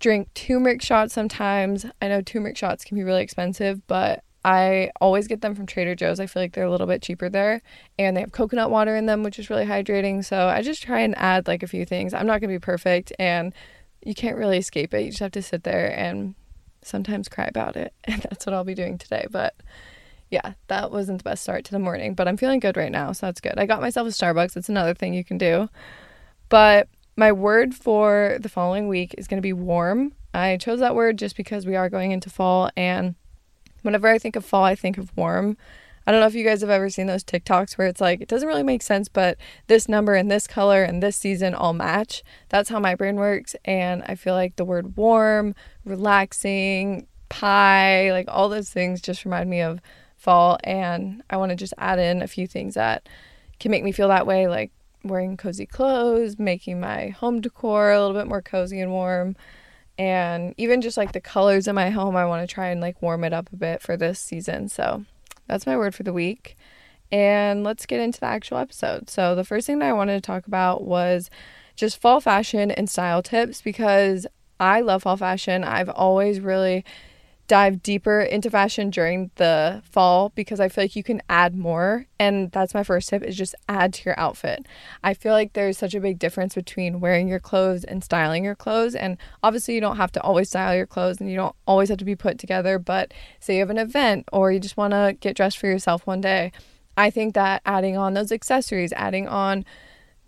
drink 0.00 0.32
turmeric 0.34 0.82
shots 0.82 1.14
sometimes. 1.14 1.86
I 2.00 2.08
know 2.08 2.22
turmeric 2.22 2.56
shots 2.56 2.84
can 2.84 2.96
be 2.96 3.04
really 3.04 3.22
expensive, 3.22 3.86
but 3.86 4.24
I 4.44 4.92
always 5.00 5.26
get 5.26 5.40
them 5.40 5.56
from 5.56 5.66
Trader 5.66 5.96
Joe's. 5.96 6.20
I 6.20 6.26
feel 6.26 6.40
like 6.40 6.52
they're 6.52 6.64
a 6.64 6.70
little 6.70 6.86
bit 6.86 7.02
cheaper 7.02 7.28
there. 7.28 7.62
And 7.98 8.16
they 8.16 8.20
have 8.20 8.30
coconut 8.30 8.70
water 8.70 8.94
in 8.94 9.06
them, 9.06 9.24
which 9.24 9.40
is 9.40 9.50
really 9.50 9.66
hydrating. 9.66 10.24
So 10.24 10.46
I 10.46 10.62
just 10.62 10.82
try 10.82 11.00
and 11.00 11.18
add 11.18 11.48
like 11.48 11.64
a 11.64 11.66
few 11.66 11.84
things. 11.84 12.14
I'm 12.14 12.26
not 12.26 12.40
going 12.40 12.50
to 12.50 12.58
be 12.58 12.60
perfect 12.60 13.12
and 13.18 13.52
you 14.04 14.14
can't 14.14 14.36
really 14.36 14.58
escape 14.58 14.94
it. 14.94 15.02
You 15.02 15.10
just 15.10 15.18
have 15.18 15.32
to 15.32 15.42
sit 15.42 15.64
there 15.64 15.92
and 15.98 16.36
sometimes 16.80 17.28
cry 17.28 17.46
about 17.46 17.74
it. 17.76 17.92
And 18.04 18.22
that's 18.30 18.46
what 18.46 18.54
I'll 18.54 18.62
be 18.62 18.74
doing 18.74 18.98
today. 18.98 19.26
But 19.28 19.56
yeah, 20.30 20.54
that 20.68 20.90
wasn't 20.90 21.18
the 21.18 21.24
best 21.24 21.42
start 21.42 21.64
to 21.66 21.72
the 21.72 21.78
morning, 21.78 22.14
but 22.14 22.26
I'm 22.26 22.36
feeling 22.36 22.60
good 22.60 22.76
right 22.76 22.92
now. 22.92 23.12
So 23.12 23.26
that's 23.26 23.40
good. 23.40 23.54
I 23.58 23.66
got 23.66 23.80
myself 23.80 24.08
a 24.08 24.10
Starbucks. 24.10 24.54
That's 24.54 24.68
another 24.68 24.94
thing 24.94 25.14
you 25.14 25.24
can 25.24 25.38
do. 25.38 25.68
But 26.48 26.88
my 27.16 27.32
word 27.32 27.74
for 27.74 28.38
the 28.40 28.48
following 28.48 28.88
week 28.88 29.14
is 29.18 29.28
going 29.28 29.38
to 29.38 29.42
be 29.42 29.52
warm. 29.52 30.12
I 30.34 30.56
chose 30.58 30.80
that 30.80 30.94
word 30.94 31.18
just 31.18 31.36
because 31.36 31.64
we 31.64 31.76
are 31.76 31.88
going 31.88 32.12
into 32.12 32.28
fall 32.28 32.70
and 32.76 33.14
Whenever 33.86 34.08
I 34.08 34.18
think 34.18 34.34
of 34.34 34.44
fall, 34.44 34.64
I 34.64 34.74
think 34.74 34.98
of 34.98 35.16
warm. 35.16 35.56
I 36.06 36.10
don't 36.10 36.20
know 36.20 36.26
if 36.26 36.34
you 36.34 36.44
guys 36.44 36.60
have 36.60 36.70
ever 36.70 36.90
seen 36.90 37.06
those 37.06 37.22
TikToks 37.22 37.78
where 37.78 37.86
it's 37.86 38.00
like, 38.00 38.20
it 38.20 38.26
doesn't 38.26 38.48
really 38.48 38.64
make 38.64 38.82
sense, 38.82 39.08
but 39.08 39.38
this 39.68 39.88
number 39.88 40.14
and 40.14 40.28
this 40.28 40.48
color 40.48 40.82
and 40.82 41.00
this 41.00 41.16
season 41.16 41.54
all 41.54 41.72
match. 41.72 42.24
That's 42.48 42.68
how 42.68 42.80
my 42.80 42.96
brain 42.96 43.14
works. 43.14 43.54
And 43.64 44.02
I 44.06 44.16
feel 44.16 44.34
like 44.34 44.56
the 44.56 44.64
word 44.64 44.96
warm, 44.96 45.54
relaxing, 45.84 47.06
pie, 47.28 48.10
like 48.10 48.26
all 48.28 48.48
those 48.48 48.70
things 48.70 49.00
just 49.00 49.24
remind 49.24 49.48
me 49.48 49.60
of 49.60 49.80
fall. 50.16 50.58
And 50.64 51.22
I 51.30 51.36
want 51.36 51.50
to 51.50 51.56
just 51.56 51.74
add 51.78 51.98
in 51.98 52.22
a 52.22 52.26
few 52.26 52.46
things 52.46 52.74
that 52.74 53.08
can 53.60 53.70
make 53.70 53.84
me 53.84 53.92
feel 53.92 54.08
that 54.08 54.26
way, 54.26 54.48
like 54.48 54.72
wearing 55.04 55.36
cozy 55.36 55.66
clothes, 55.66 56.38
making 56.38 56.80
my 56.80 57.08
home 57.08 57.40
decor 57.40 57.92
a 57.92 58.00
little 58.00 58.20
bit 58.20 58.28
more 58.28 58.42
cozy 58.42 58.80
and 58.80 58.90
warm 58.90 59.36
and 59.98 60.54
even 60.56 60.80
just 60.80 60.96
like 60.96 61.12
the 61.12 61.20
colors 61.20 61.66
in 61.66 61.74
my 61.74 61.90
home 61.90 62.16
i 62.16 62.24
want 62.24 62.46
to 62.46 62.52
try 62.52 62.68
and 62.68 62.80
like 62.80 63.00
warm 63.00 63.24
it 63.24 63.32
up 63.32 63.50
a 63.52 63.56
bit 63.56 63.80
for 63.82 63.96
this 63.96 64.20
season 64.20 64.68
so 64.68 65.04
that's 65.46 65.66
my 65.66 65.76
word 65.76 65.94
for 65.94 66.02
the 66.02 66.12
week 66.12 66.56
and 67.10 67.64
let's 67.64 67.86
get 67.86 68.00
into 68.00 68.20
the 68.20 68.26
actual 68.26 68.58
episode 68.58 69.08
so 69.08 69.34
the 69.34 69.44
first 69.44 69.66
thing 69.66 69.78
that 69.78 69.88
i 69.88 69.92
wanted 69.92 70.14
to 70.14 70.20
talk 70.26 70.46
about 70.46 70.84
was 70.84 71.30
just 71.76 72.00
fall 72.00 72.20
fashion 72.20 72.70
and 72.70 72.90
style 72.90 73.22
tips 73.22 73.62
because 73.62 74.26
i 74.60 74.80
love 74.80 75.02
fall 75.02 75.16
fashion 75.16 75.64
i've 75.64 75.90
always 75.90 76.40
really 76.40 76.84
dive 77.48 77.82
deeper 77.82 78.20
into 78.20 78.50
fashion 78.50 78.90
during 78.90 79.30
the 79.36 79.82
fall 79.90 80.32
because 80.34 80.60
I 80.60 80.68
feel 80.68 80.84
like 80.84 80.96
you 80.96 81.02
can 81.02 81.22
add 81.28 81.54
more. 81.54 82.06
And 82.18 82.50
that's 82.50 82.74
my 82.74 82.82
first 82.82 83.08
tip 83.08 83.22
is 83.22 83.36
just 83.36 83.54
add 83.68 83.94
to 83.94 84.04
your 84.04 84.18
outfit. 84.18 84.66
I 85.04 85.14
feel 85.14 85.32
like 85.32 85.52
there's 85.52 85.78
such 85.78 85.94
a 85.94 86.00
big 86.00 86.18
difference 86.18 86.54
between 86.54 87.00
wearing 87.00 87.28
your 87.28 87.40
clothes 87.40 87.84
and 87.84 88.02
styling 88.02 88.44
your 88.44 88.54
clothes. 88.54 88.94
And 88.94 89.16
obviously, 89.42 89.74
you 89.74 89.80
don't 89.80 89.96
have 89.96 90.12
to 90.12 90.22
always 90.22 90.48
style 90.48 90.74
your 90.74 90.86
clothes 90.86 91.20
and 91.20 91.30
you 91.30 91.36
don't 91.36 91.56
always 91.66 91.88
have 91.88 91.98
to 91.98 92.04
be 92.04 92.16
put 92.16 92.38
together. 92.38 92.78
But 92.78 93.14
say 93.40 93.54
you 93.54 93.60
have 93.60 93.70
an 93.70 93.78
event 93.78 94.28
or 94.32 94.50
you 94.50 94.60
just 94.60 94.76
want 94.76 94.92
to 94.92 95.16
get 95.20 95.36
dressed 95.36 95.58
for 95.58 95.66
yourself 95.66 96.06
one 96.06 96.20
day. 96.20 96.52
I 96.96 97.10
think 97.10 97.34
that 97.34 97.62
adding 97.66 97.96
on 97.96 98.14
those 98.14 98.32
accessories, 98.32 98.92
adding 98.94 99.28
on 99.28 99.64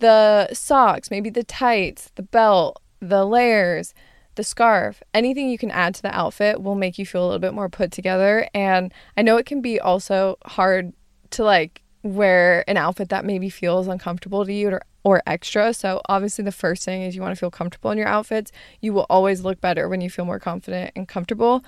the 0.00 0.52
socks, 0.52 1.10
maybe 1.10 1.30
the 1.30 1.44
tights, 1.44 2.12
the 2.14 2.22
belt, 2.22 2.80
the 3.00 3.24
layers, 3.24 3.94
the 4.38 4.44
scarf, 4.44 5.02
anything 5.12 5.50
you 5.50 5.58
can 5.58 5.70
add 5.70 5.94
to 5.96 6.02
the 6.02 6.16
outfit 6.16 6.62
will 6.62 6.76
make 6.76 6.96
you 6.96 7.04
feel 7.04 7.24
a 7.24 7.26
little 7.26 7.40
bit 7.40 7.52
more 7.52 7.68
put 7.68 7.90
together. 7.92 8.48
And 8.54 8.94
I 9.16 9.22
know 9.22 9.36
it 9.36 9.44
can 9.44 9.60
be 9.60 9.78
also 9.78 10.38
hard 10.46 10.94
to 11.32 11.44
like 11.44 11.82
wear 12.04 12.64
an 12.70 12.76
outfit 12.76 13.08
that 13.08 13.24
maybe 13.24 13.50
feels 13.50 13.88
uncomfortable 13.88 14.46
to 14.46 14.52
you 14.52 14.68
or, 14.70 14.82
or 15.02 15.22
extra. 15.26 15.74
So, 15.74 16.00
obviously, 16.08 16.44
the 16.44 16.52
first 16.52 16.84
thing 16.84 17.02
is 17.02 17.16
you 17.16 17.20
want 17.20 17.32
to 17.32 17.38
feel 17.38 17.50
comfortable 17.50 17.90
in 17.90 17.98
your 17.98 18.06
outfits. 18.06 18.52
You 18.80 18.92
will 18.92 19.06
always 19.10 19.42
look 19.42 19.60
better 19.60 19.88
when 19.88 20.00
you 20.00 20.08
feel 20.08 20.24
more 20.24 20.38
confident 20.38 20.92
and 20.94 21.08
comfortable. 21.08 21.64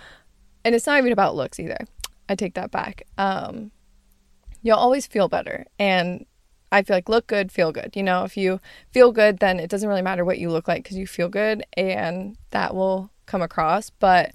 And 0.65 0.75
it's 0.75 0.87
not 0.87 0.99
even 0.99 1.13
about 1.13 1.35
looks 1.35 1.59
either. 1.59 1.87
I 2.29 2.37
take 2.37 2.55
that 2.55 2.71
back. 2.71 3.03
Um, 3.19 3.73
you'll 4.63 4.77
always 4.77 5.09
feel 5.09 5.29
better. 5.29 5.67
And 5.79 6.25
I 6.73 6.83
feel 6.83 6.97
like 6.97 7.09
look 7.09 7.27
good, 7.27 7.51
feel 7.51 7.73
good. 7.73 7.93
You 7.95 8.03
know, 8.03 8.25
if 8.25 8.37
you 8.37 8.61
feel 8.93 9.13
good, 9.13 9.39
then 9.39 9.59
it 9.59 9.71
doesn't 9.71 9.89
really 9.89 10.03
matter 10.03 10.25
what 10.25 10.39
you 10.39 10.51
look 10.51 10.69
like 10.69 10.83
because 10.83 10.97
you 10.97 11.07
feel 11.07 11.29
good 11.29 11.65
and 11.77 12.37
that 12.51 12.75
will 12.75 13.11
come 13.27 13.43
across. 13.43 13.91
But 13.91 14.33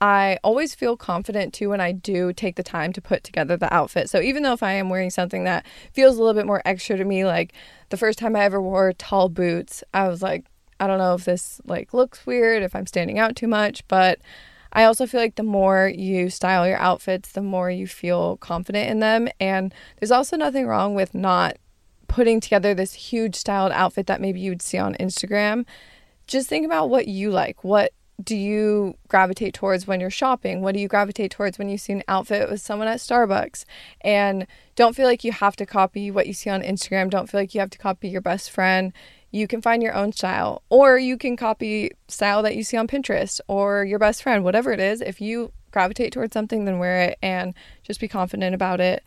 I 0.00 0.38
always 0.42 0.74
feel 0.74 0.96
confident 0.96 1.54
too 1.54 1.70
when 1.70 1.80
I 1.80 1.92
do 1.92 2.32
take 2.32 2.56
the 2.56 2.62
time 2.62 2.92
to 2.92 3.00
put 3.00 3.24
together 3.24 3.56
the 3.56 3.72
outfit. 3.72 4.10
So 4.10 4.20
even 4.20 4.42
though 4.42 4.52
if 4.52 4.62
I 4.62 4.72
am 4.72 4.88
wearing 4.88 5.10
something 5.10 5.44
that 5.44 5.66
feels 5.92 6.16
a 6.16 6.18
little 6.18 6.34
bit 6.34 6.46
more 6.46 6.62
extra 6.64 6.96
to 6.96 7.04
me, 7.04 7.24
like 7.24 7.52
the 7.90 7.96
first 7.96 8.18
time 8.18 8.34
I 8.36 8.44
ever 8.44 8.60
wore 8.60 8.92
tall 8.92 9.28
boots, 9.28 9.84
I 9.92 10.08
was 10.08 10.20
like, 10.22 10.44
I 10.80 10.86
don't 10.86 10.98
know 10.98 11.14
if 11.14 11.24
this 11.24 11.60
like 11.64 11.94
looks 11.94 12.26
weird, 12.26 12.62
if 12.62 12.74
I'm 12.74 12.86
standing 12.86 13.18
out 13.18 13.36
too 13.36 13.46
much, 13.46 13.86
but 13.88 14.18
I 14.72 14.84
also 14.84 15.06
feel 15.06 15.20
like 15.20 15.36
the 15.36 15.42
more 15.44 15.88
you 15.88 16.28
style 16.28 16.66
your 16.66 16.78
outfits, 16.78 17.32
the 17.32 17.42
more 17.42 17.70
you 17.70 17.86
feel 17.86 18.36
confident 18.38 18.90
in 18.90 18.98
them. 18.98 19.28
And 19.38 19.72
there's 20.00 20.10
also 20.10 20.36
nothing 20.36 20.66
wrong 20.66 20.94
with 20.94 21.14
not 21.14 21.56
putting 22.14 22.38
together 22.38 22.74
this 22.74 22.94
huge 22.94 23.34
styled 23.34 23.72
outfit 23.72 24.06
that 24.06 24.20
maybe 24.20 24.38
you 24.38 24.52
would 24.52 24.62
see 24.62 24.78
on 24.78 24.94
Instagram, 25.00 25.66
just 26.28 26.48
think 26.48 26.64
about 26.64 26.88
what 26.88 27.08
you 27.08 27.28
like. 27.28 27.64
What 27.64 27.92
do 28.22 28.36
you 28.36 28.94
gravitate 29.08 29.52
towards 29.52 29.88
when 29.88 29.98
you're 29.98 30.10
shopping? 30.10 30.62
What 30.62 30.74
do 30.74 30.80
you 30.80 30.86
gravitate 30.86 31.32
towards 31.32 31.58
when 31.58 31.68
you 31.68 31.76
see 31.76 31.92
an 31.92 32.04
outfit 32.06 32.48
with 32.48 32.60
someone 32.60 32.86
at 32.86 33.00
Starbucks? 33.00 33.64
And 34.02 34.46
don't 34.76 34.94
feel 34.94 35.06
like 35.06 35.24
you 35.24 35.32
have 35.32 35.56
to 35.56 35.66
copy 35.66 36.12
what 36.12 36.28
you 36.28 36.34
see 36.34 36.50
on 36.50 36.62
Instagram. 36.62 37.10
Don't 37.10 37.28
feel 37.28 37.40
like 37.40 37.52
you 37.52 37.58
have 37.58 37.70
to 37.70 37.78
copy 37.78 38.08
your 38.08 38.20
best 38.20 38.48
friend. 38.48 38.92
You 39.32 39.48
can 39.48 39.60
find 39.60 39.82
your 39.82 39.94
own 39.94 40.12
style, 40.12 40.62
or 40.68 40.96
you 40.96 41.18
can 41.18 41.36
copy 41.36 41.90
style 42.06 42.44
that 42.44 42.54
you 42.54 42.62
see 42.62 42.76
on 42.76 42.86
Pinterest 42.86 43.40
or 43.48 43.84
your 43.84 43.98
best 43.98 44.22
friend, 44.22 44.44
whatever 44.44 44.70
it 44.70 44.78
is. 44.78 45.00
If 45.00 45.20
you 45.20 45.50
gravitate 45.72 46.12
towards 46.12 46.32
something, 46.32 46.64
then 46.64 46.78
wear 46.78 47.00
it 47.00 47.18
and 47.20 47.54
just 47.82 47.98
be 47.98 48.06
confident 48.06 48.54
about 48.54 48.80
it 48.80 49.02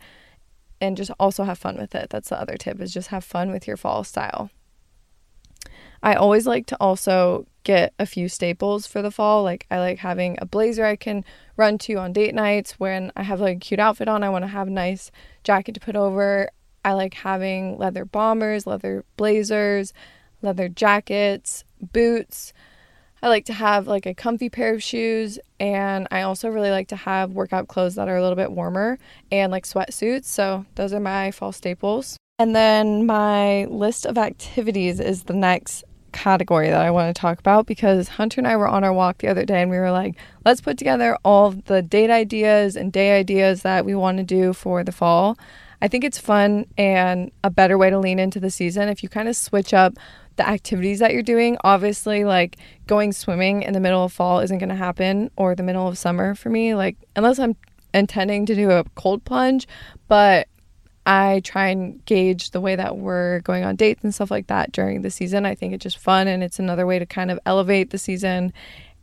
and 0.80 0.96
just 0.96 1.10
also 1.18 1.44
have 1.44 1.58
fun 1.58 1.76
with 1.76 1.94
it. 1.94 2.10
That's 2.10 2.28
the 2.28 2.40
other 2.40 2.56
tip 2.56 2.80
is 2.80 2.92
just 2.92 3.08
have 3.08 3.24
fun 3.24 3.50
with 3.50 3.66
your 3.66 3.76
fall 3.76 4.04
style. 4.04 4.50
I 6.02 6.14
always 6.14 6.46
like 6.46 6.66
to 6.66 6.76
also 6.80 7.46
get 7.64 7.92
a 7.98 8.06
few 8.06 8.28
staples 8.28 8.86
for 8.86 9.02
the 9.02 9.10
fall. 9.10 9.42
Like 9.42 9.66
I 9.70 9.78
like 9.78 9.98
having 9.98 10.38
a 10.40 10.46
blazer 10.46 10.84
I 10.84 10.96
can 10.96 11.24
run 11.56 11.78
to 11.78 11.94
on 11.94 12.12
date 12.12 12.34
nights 12.34 12.78
when 12.78 13.12
I 13.16 13.22
have 13.24 13.40
like 13.40 13.56
a 13.56 13.60
cute 13.60 13.80
outfit 13.80 14.08
on. 14.08 14.22
I 14.22 14.30
want 14.30 14.44
to 14.44 14.48
have 14.48 14.68
a 14.68 14.70
nice 14.70 15.10
jacket 15.42 15.72
to 15.72 15.80
put 15.80 15.96
over. 15.96 16.50
I 16.84 16.92
like 16.92 17.14
having 17.14 17.76
leather 17.76 18.04
bombers, 18.04 18.66
leather 18.66 19.04
blazers, 19.16 19.92
leather 20.40 20.68
jackets, 20.68 21.64
boots. 21.80 22.52
I 23.22 23.28
like 23.28 23.44
to 23.46 23.52
have 23.52 23.86
like 23.86 24.06
a 24.06 24.14
comfy 24.14 24.48
pair 24.48 24.74
of 24.74 24.82
shoes 24.82 25.38
and 25.58 26.06
I 26.10 26.22
also 26.22 26.48
really 26.48 26.70
like 26.70 26.88
to 26.88 26.96
have 26.96 27.32
workout 27.32 27.68
clothes 27.68 27.96
that 27.96 28.08
are 28.08 28.16
a 28.16 28.22
little 28.22 28.36
bit 28.36 28.52
warmer 28.52 28.98
and 29.32 29.50
like 29.50 29.64
sweatsuits. 29.64 30.26
So 30.26 30.66
those 30.76 30.92
are 30.92 31.00
my 31.00 31.30
fall 31.30 31.52
staples. 31.52 32.16
And 32.38 32.54
then 32.54 33.06
my 33.06 33.64
list 33.64 34.06
of 34.06 34.16
activities 34.16 35.00
is 35.00 35.24
the 35.24 35.34
next 35.34 35.82
category 36.12 36.68
that 36.68 36.80
I 36.80 36.90
want 36.90 37.14
to 37.14 37.20
talk 37.20 37.38
about 37.38 37.66
because 37.66 38.08
Hunter 38.08 38.40
and 38.40 38.46
I 38.46 38.56
were 38.56 38.68
on 38.68 38.84
our 38.84 38.92
walk 38.92 39.18
the 39.18 39.28
other 39.28 39.44
day 39.44 39.62
and 39.62 39.70
we 39.70 39.78
were 39.78 39.90
like, 39.90 40.14
let's 40.44 40.60
put 40.60 40.78
together 40.78 41.18
all 41.24 41.50
the 41.50 41.82
date 41.82 42.10
ideas 42.10 42.76
and 42.76 42.92
day 42.92 43.18
ideas 43.18 43.62
that 43.62 43.84
we 43.84 43.94
want 43.94 44.18
to 44.18 44.24
do 44.24 44.52
for 44.52 44.84
the 44.84 44.92
fall. 44.92 45.36
I 45.80 45.88
think 45.88 46.04
it's 46.04 46.18
fun 46.18 46.66
and 46.76 47.30
a 47.44 47.50
better 47.50 47.78
way 47.78 47.90
to 47.90 47.98
lean 47.98 48.18
into 48.18 48.40
the 48.40 48.50
season 48.50 48.88
if 48.88 49.02
you 49.02 49.08
kind 49.08 49.28
of 49.28 49.36
switch 49.36 49.74
up 49.74 49.94
the 50.38 50.48
activities 50.48 51.00
that 51.00 51.12
you're 51.12 51.22
doing. 51.22 51.58
Obviously, 51.62 52.24
like 52.24 52.56
going 52.86 53.12
swimming 53.12 53.62
in 53.62 53.74
the 53.74 53.80
middle 53.80 54.04
of 54.04 54.12
fall 54.12 54.40
isn't 54.40 54.58
going 54.58 54.70
to 54.70 54.74
happen 54.74 55.30
or 55.36 55.54
the 55.54 55.62
middle 55.62 55.86
of 55.86 55.98
summer 55.98 56.34
for 56.34 56.48
me, 56.48 56.74
like 56.74 56.96
unless 57.14 57.38
I'm 57.38 57.54
intending 57.92 58.46
to 58.46 58.54
do 58.54 58.70
a 58.70 58.84
cold 58.94 59.24
plunge, 59.24 59.68
but 60.08 60.48
I 61.04 61.40
try 61.44 61.68
and 61.68 62.04
gauge 62.04 62.50
the 62.50 62.60
way 62.60 62.76
that 62.76 62.98
we're 62.98 63.40
going 63.40 63.64
on 63.64 63.76
dates 63.76 64.04
and 64.04 64.14
stuff 64.14 64.30
like 64.30 64.46
that 64.48 64.72
during 64.72 65.02
the 65.02 65.10
season. 65.10 65.46
I 65.46 65.54
think 65.54 65.74
it's 65.74 65.82
just 65.82 65.98
fun 65.98 66.28
and 66.28 66.42
it's 66.42 66.58
another 66.58 66.86
way 66.86 66.98
to 66.98 67.06
kind 67.06 67.30
of 67.30 67.38
elevate 67.46 67.90
the 67.90 67.98
season. 67.98 68.52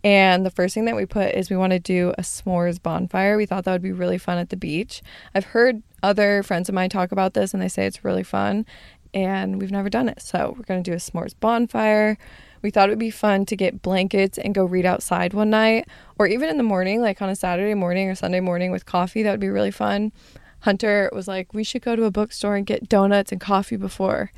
And 0.03 0.45
the 0.45 0.51
first 0.51 0.75
thing 0.75 0.85
that 0.85 0.95
we 0.95 1.07
put 1.07 1.33
is 1.33 1.49
we 1.49 1.57
want 1.57 1.73
to 1.73 1.79
do 1.79 2.13
a 2.15 2.21
s'mores 2.21 2.79
bonfire. 2.81 3.37
We 3.37 3.47
thought 3.47 3.63
that 3.65 3.71
would 3.71 3.81
be 3.81 3.91
really 3.91 4.19
fun 4.19 4.37
at 4.37 4.49
the 4.49 4.55
beach. 4.55 5.01
I've 5.33 5.45
heard 5.45 5.81
other 6.03 6.43
friends 6.43 6.69
of 6.69 6.75
mine 6.75 6.91
talk 6.91 7.11
about 7.11 7.33
this 7.33 7.55
and 7.55 7.63
they 7.63 7.67
say 7.67 7.87
it's 7.87 8.05
really 8.05 8.21
fun 8.21 8.67
and 9.15 9.59
we've 9.61 9.71
never 9.71 9.89
done 9.89 10.09
it. 10.09 10.21
So 10.21 10.53
we're 10.55 10.65
going 10.65 10.83
to 10.83 10.91
do 10.91 10.93
a 10.93 10.99
s'mores 10.99 11.33
bonfire. 11.39 12.17
We 12.61 12.69
thought 12.69 12.89
it 12.89 12.91
would 12.91 12.99
be 12.99 13.11
fun 13.11 13.45
to 13.45 13.55
get 13.55 13.81
blankets 13.81 14.37
and 14.37 14.53
go 14.53 14.65
read 14.65 14.85
outside 14.85 15.33
one 15.33 15.49
night, 15.49 15.87
or 16.19 16.27
even 16.27 16.49
in 16.49 16.57
the 16.57 16.63
morning, 16.63 17.01
like 17.01 17.21
on 17.21 17.29
a 17.29 17.35
Saturday 17.35 17.73
morning 17.73 18.09
or 18.09 18.15
Sunday 18.15 18.41
morning 18.41 18.71
with 18.71 18.85
coffee. 18.85 19.23
That 19.23 19.31
would 19.31 19.39
be 19.39 19.49
really 19.49 19.71
fun. 19.71 20.11
Hunter 20.59 21.09
was 21.13 21.27
like, 21.27 21.53
we 21.53 21.63
should 21.63 21.81
go 21.81 21.95
to 21.95 22.03
a 22.03 22.11
bookstore 22.11 22.55
and 22.55 22.65
get 22.65 22.89
donuts 22.89 23.31
and 23.31 23.39
coffee 23.39 23.77
before. 23.77 24.31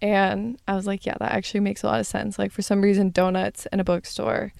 And 0.00 0.58
I 0.66 0.74
was 0.74 0.86
like, 0.86 1.04
yeah, 1.04 1.16
that 1.18 1.32
actually 1.32 1.60
makes 1.60 1.82
a 1.82 1.86
lot 1.86 2.00
of 2.00 2.06
sense. 2.06 2.38
Like, 2.38 2.52
for 2.52 2.62
some 2.62 2.80
reason, 2.80 3.10
donuts 3.10 3.66
and 3.66 3.80
a 3.80 3.84
bookstore 3.84 4.52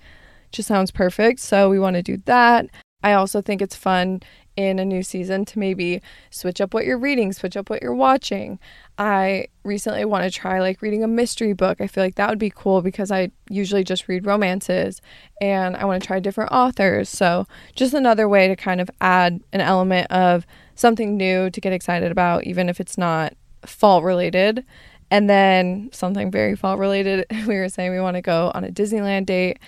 just 0.52 0.68
sounds 0.68 0.90
perfect. 0.90 1.40
So, 1.40 1.70
we 1.70 1.78
want 1.78 1.94
to 1.94 2.02
do 2.02 2.18
that. 2.24 2.66
I 3.02 3.12
also 3.12 3.40
think 3.40 3.62
it's 3.62 3.76
fun 3.76 4.22
in 4.56 4.78
a 4.78 4.84
new 4.84 5.02
season 5.02 5.44
to 5.44 5.58
maybe 5.58 6.00
switch 6.30 6.60
up 6.60 6.74
what 6.74 6.84
you're 6.84 6.98
reading, 6.98 7.32
switch 7.32 7.56
up 7.56 7.68
what 7.68 7.82
you're 7.82 7.94
watching. 7.94 8.58
I 8.98 9.48
recently 9.64 10.04
want 10.04 10.24
to 10.24 10.30
try 10.30 10.60
like 10.60 10.80
reading 10.80 11.02
a 11.02 11.08
mystery 11.08 11.52
book. 11.52 11.80
I 11.80 11.86
feel 11.86 12.04
like 12.04 12.14
that 12.14 12.28
would 12.28 12.38
be 12.38 12.52
cool 12.54 12.80
because 12.80 13.10
I 13.10 13.30
usually 13.48 13.82
just 13.82 14.06
read 14.06 14.26
romances 14.26 15.02
and 15.40 15.76
I 15.76 15.84
want 15.84 16.02
to 16.02 16.06
try 16.06 16.20
different 16.20 16.52
authors. 16.52 17.08
So, 17.08 17.46
just 17.74 17.94
another 17.94 18.28
way 18.28 18.46
to 18.48 18.56
kind 18.56 18.80
of 18.80 18.90
add 19.00 19.40
an 19.52 19.60
element 19.60 20.10
of 20.10 20.46
something 20.76 21.16
new 21.16 21.50
to 21.50 21.60
get 21.60 21.72
excited 21.72 22.12
about, 22.12 22.44
even 22.44 22.68
if 22.68 22.80
it's 22.80 22.96
not 22.96 23.34
fall 23.66 24.02
related. 24.02 24.64
And 25.10 25.28
then 25.28 25.90
something 25.92 26.30
very 26.30 26.56
fall 26.56 26.78
related, 26.78 27.26
we 27.46 27.56
were 27.56 27.68
saying 27.68 27.90
we 27.90 28.00
want 28.00 28.16
to 28.16 28.22
go 28.22 28.52
on 28.54 28.64
a 28.64 28.70
Disneyland 28.70 29.26
date 29.26 29.58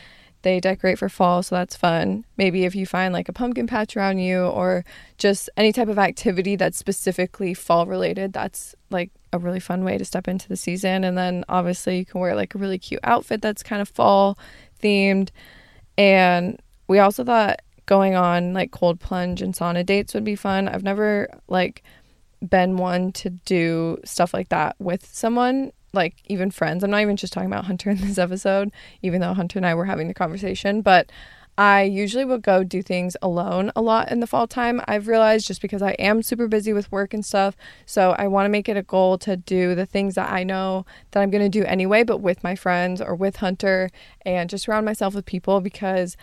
they 0.46 0.60
decorate 0.60 0.96
for 0.96 1.08
fall, 1.08 1.42
so 1.42 1.56
that's 1.56 1.74
fun. 1.74 2.24
Maybe 2.36 2.66
if 2.66 2.76
you 2.76 2.86
find 2.86 3.12
like 3.12 3.28
a 3.28 3.32
pumpkin 3.32 3.66
patch 3.66 3.96
around 3.96 4.20
you 4.20 4.44
or 4.44 4.84
just 5.18 5.50
any 5.56 5.72
type 5.72 5.88
of 5.88 5.98
activity 5.98 6.54
that's 6.54 6.78
specifically 6.78 7.52
fall 7.52 7.84
related, 7.84 8.32
that's 8.32 8.72
like 8.88 9.10
a 9.32 9.40
really 9.40 9.58
fun 9.58 9.82
way 9.82 9.98
to 9.98 10.04
step 10.04 10.28
into 10.28 10.48
the 10.48 10.56
season. 10.56 11.02
And 11.02 11.18
then 11.18 11.44
obviously 11.48 11.98
you 11.98 12.04
can 12.04 12.20
wear 12.20 12.36
like 12.36 12.54
a 12.54 12.58
really 12.58 12.78
cute 12.78 13.00
outfit 13.02 13.42
that's 13.42 13.64
kind 13.64 13.82
of 13.82 13.88
fall 13.88 14.38
themed. 14.80 15.30
And 15.98 16.62
we 16.86 17.00
also 17.00 17.24
thought 17.24 17.60
going 17.86 18.14
on 18.14 18.52
like 18.52 18.70
cold 18.70 19.00
plunge 19.00 19.42
and 19.42 19.52
sauna 19.52 19.84
dates 19.84 20.14
would 20.14 20.22
be 20.22 20.36
fun. 20.36 20.68
I've 20.68 20.84
never 20.84 21.28
like 21.48 21.82
been 22.48 22.76
one 22.76 23.10
to 23.14 23.30
do 23.30 23.98
stuff 24.04 24.32
like 24.32 24.50
that 24.50 24.76
with 24.78 25.04
someone 25.12 25.72
like 25.96 26.16
even 26.26 26.50
friends. 26.50 26.84
I'm 26.84 26.90
not 26.90 27.00
even 27.00 27.16
just 27.16 27.32
talking 27.32 27.50
about 27.50 27.64
Hunter 27.64 27.90
in 27.90 27.96
this 27.98 28.18
episode, 28.18 28.70
even 29.02 29.20
though 29.20 29.34
Hunter 29.34 29.58
and 29.58 29.66
I 29.66 29.74
were 29.74 29.86
having 29.86 30.08
the 30.08 30.14
conversation, 30.14 30.82
but 30.82 31.10
I 31.58 31.84
usually 31.84 32.26
will 32.26 32.38
go 32.38 32.62
do 32.62 32.82
things 32.82 33.16
alone 33.22 33.72
a 33.74 33.80
lot 33.80 34.10
in 34.10 34.20
the 34.20 34.26
fall 34.26 34.46
time. 34.46 34.82
I've 34.86 35.08
realized 35.08 35.46
just 35.46 35.62
because 35.62 35.80
I 35.80 35.92
am 35.92 36.22
super 36.22 36.48
busy 36.48 36.74
with 36.74 36.92
work 36.92 37.14
and 37.14 37.24
stuff. 37.24 37.56
So 37.86 38.14
I 38.18 38.26
want 38.28 38.44
to 38.44 38.50
make 38.50 38.68
it 38.68 38.76
a 38.76 38.82
goal 38.82 39.16
to 39.18 39.38
do 39.38 39.74
the 39.74 39.86
things 39.86 40.16
that 40.16 40.30
I 40.30 40.44
know 40.44 40.84
that 41.12 41.22
I'm 41.22 41.30
going 41.30 41.42
to 41.42 41.48
do 41.48 41.64
anyway, 41.64 42.02
but 42.02 42.18
with 42.18 42.44
my 42.44 42.56
friends 42.56 43.00
or 43.00 43.14
with 43.14 43.36
Hunter 43.36 43.88
and 44.26 44.50
just 44.50 44.64
surround 44.64 44.84
myself 44.84 45.14
with 45.14 45.24
people 45.24 45.62
because 45.62 46.16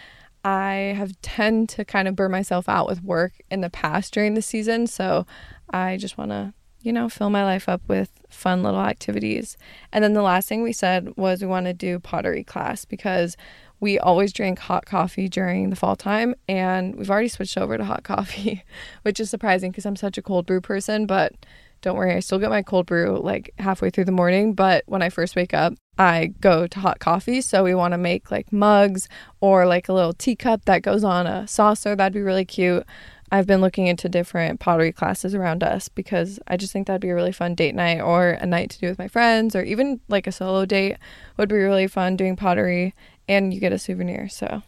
I 0.46 0.94
have 0.98 1.20
tend 1.22 1.70
to 1.70 1.86
kind 1.86 2.08
of 2.08 2.16
burn 2.16 2.32
myself 2.32 2.70
out 2.70 2.88
with 2.88 3.04
work 3.04 3.34
in 3.50 3.62
the 3.62 3.70
past 3.72 4.14
during 4.14 4.36
the 4.36 4.42
season. 4.42 4.86
So 4.86 5.26
I 5.72 5.98
just 5.98 6.18
want 6.18 6.30
to 6.30 6.54
you 6.84 6.94
know, 6.94 7.10
fill 7.10 7.30
my 7.30 7.44
life 7.44 7.68
up 7.68 7.82
with 7.88 8.12
fun 8.30 8.62
little 8.62 8.82
activities. 8.82 9.58
And 9.92 10.04
then 10.04 10.14
the 10.14 10.22
last 10.22 10.48
thing 10.48 10.62
we 10.62 10.74
said 10.74 11.14
was 11.16 11.42
we 11.42 11.48
want 11.48 11.66
to 11.66 11.74
do 11.74 12.00
pottery 12.00 12.44
class 12.44 12.86
because 12.86 13.38
we 13.80 13.98
always 13.98 14.32
drink 14.32 14.60
hot 14.60 14.86
coffee 14.86 15.28
during 15.28 15.70
the 15.70 15.76
fall 15.76 15.96
time 15.96 16.36
and 16.48 16.96
we've 16.96 17.10
already 17.10 17.28
switched 17.28 17.58
over 17.58 17.78
to 17.78 17.86
hot 17.86 18.04
coffee, 18.04 18.64
which 19.02 19.20
is 19.20 19.30
surprising 19.30 19.72
because 19.72 19.86
I'm 19.86 19.96
such 19.96 20.18
a 20.18 20.22
cold 20.22 20.46
brew 20.46 20.62
person, 20.62 21.06
but 21.06 21.34
don't 21.82 21.98
worry, 21.98 22.14
I 22.16 22.22
still 22.22 22.40
get 22.40 22.50
my 22.50 22.62
cold 22.62 22.86
brew 22.86 23.20
like 23.22 23.54
halfway 23.60 23.90
through 23.90 24.06
the 24.06 24.12
morning, 24.12 24.54
but 24.54 24.84
when 24.88 25.02
I 25.02 25.10
first 25.10 25.36
wake 25.36 25.54
up, 25.54 25.74
I 25.98 26.28
go 26.40 26.66
to 26.66 26.80
hot 26.80 27.00
coffee. 27.00 27.42
So 27.42 27.64
we 27.64 27.76
want 27.76 27.92
to 27.92 27.98
make 27.98 28.32
like 28.32 28.52
mugs 28.52 29.10
or 29.42 29.66
like 29.68 29.90
a 29.90 29.94
little 29.94 30.14
teacup 30.14 30.66
that 30.66 30.82
goes 30.82 31.04
on 31.04 31.28
a 31.28 31.48
saucer. 31.48 31.96
That'd 31.96 32.14
be 32.14 32.22
really 32.22 32.46
cute. 32.46 32.86
I've 33.34 33.48
been 33.48 33.62
looking 33.62 33.88
into 33.88 34.08
different 34.08 34.60
pottery 34.60 34.92
classes 34.92 35.34
around 35.34 35.64
us 35.64 35.90
because 35.90 36.40
I 36.48 36.56
just 36.56 36.72
think 36.72 36.86
that'd 36.86 37.02
be 37.02 37.10
a 37.10 37.16
really 37.16 37.32
fun 37.32 37.56
date 37.56 37.74
night 37.74 38.00
or 38.00 38.30
a 38.30 38.46
night 38.46 38.70
to 38.70 38.80
do 38.80 38.88
with 38.88 39.00
my 39.00 39.08
friends 39.08 39.56
or 39.56 39.64
even 39.64 40.02
like 40.08 40.28
a 40.28 40.32
solo 40.32 40.68
date 40.68 40.98
would 41.36 41.50
be 41.50 41.56
really 41.56 41.88
fun 41.88 42.16
doing 42.16 42.36
pottery 42.36 42.94
and 43.28 43.52
you 43.52 43.60
get 43.60 43.74
a 43.74 43.80
souvenir. 43.80 44.30
So, 44.30 44.62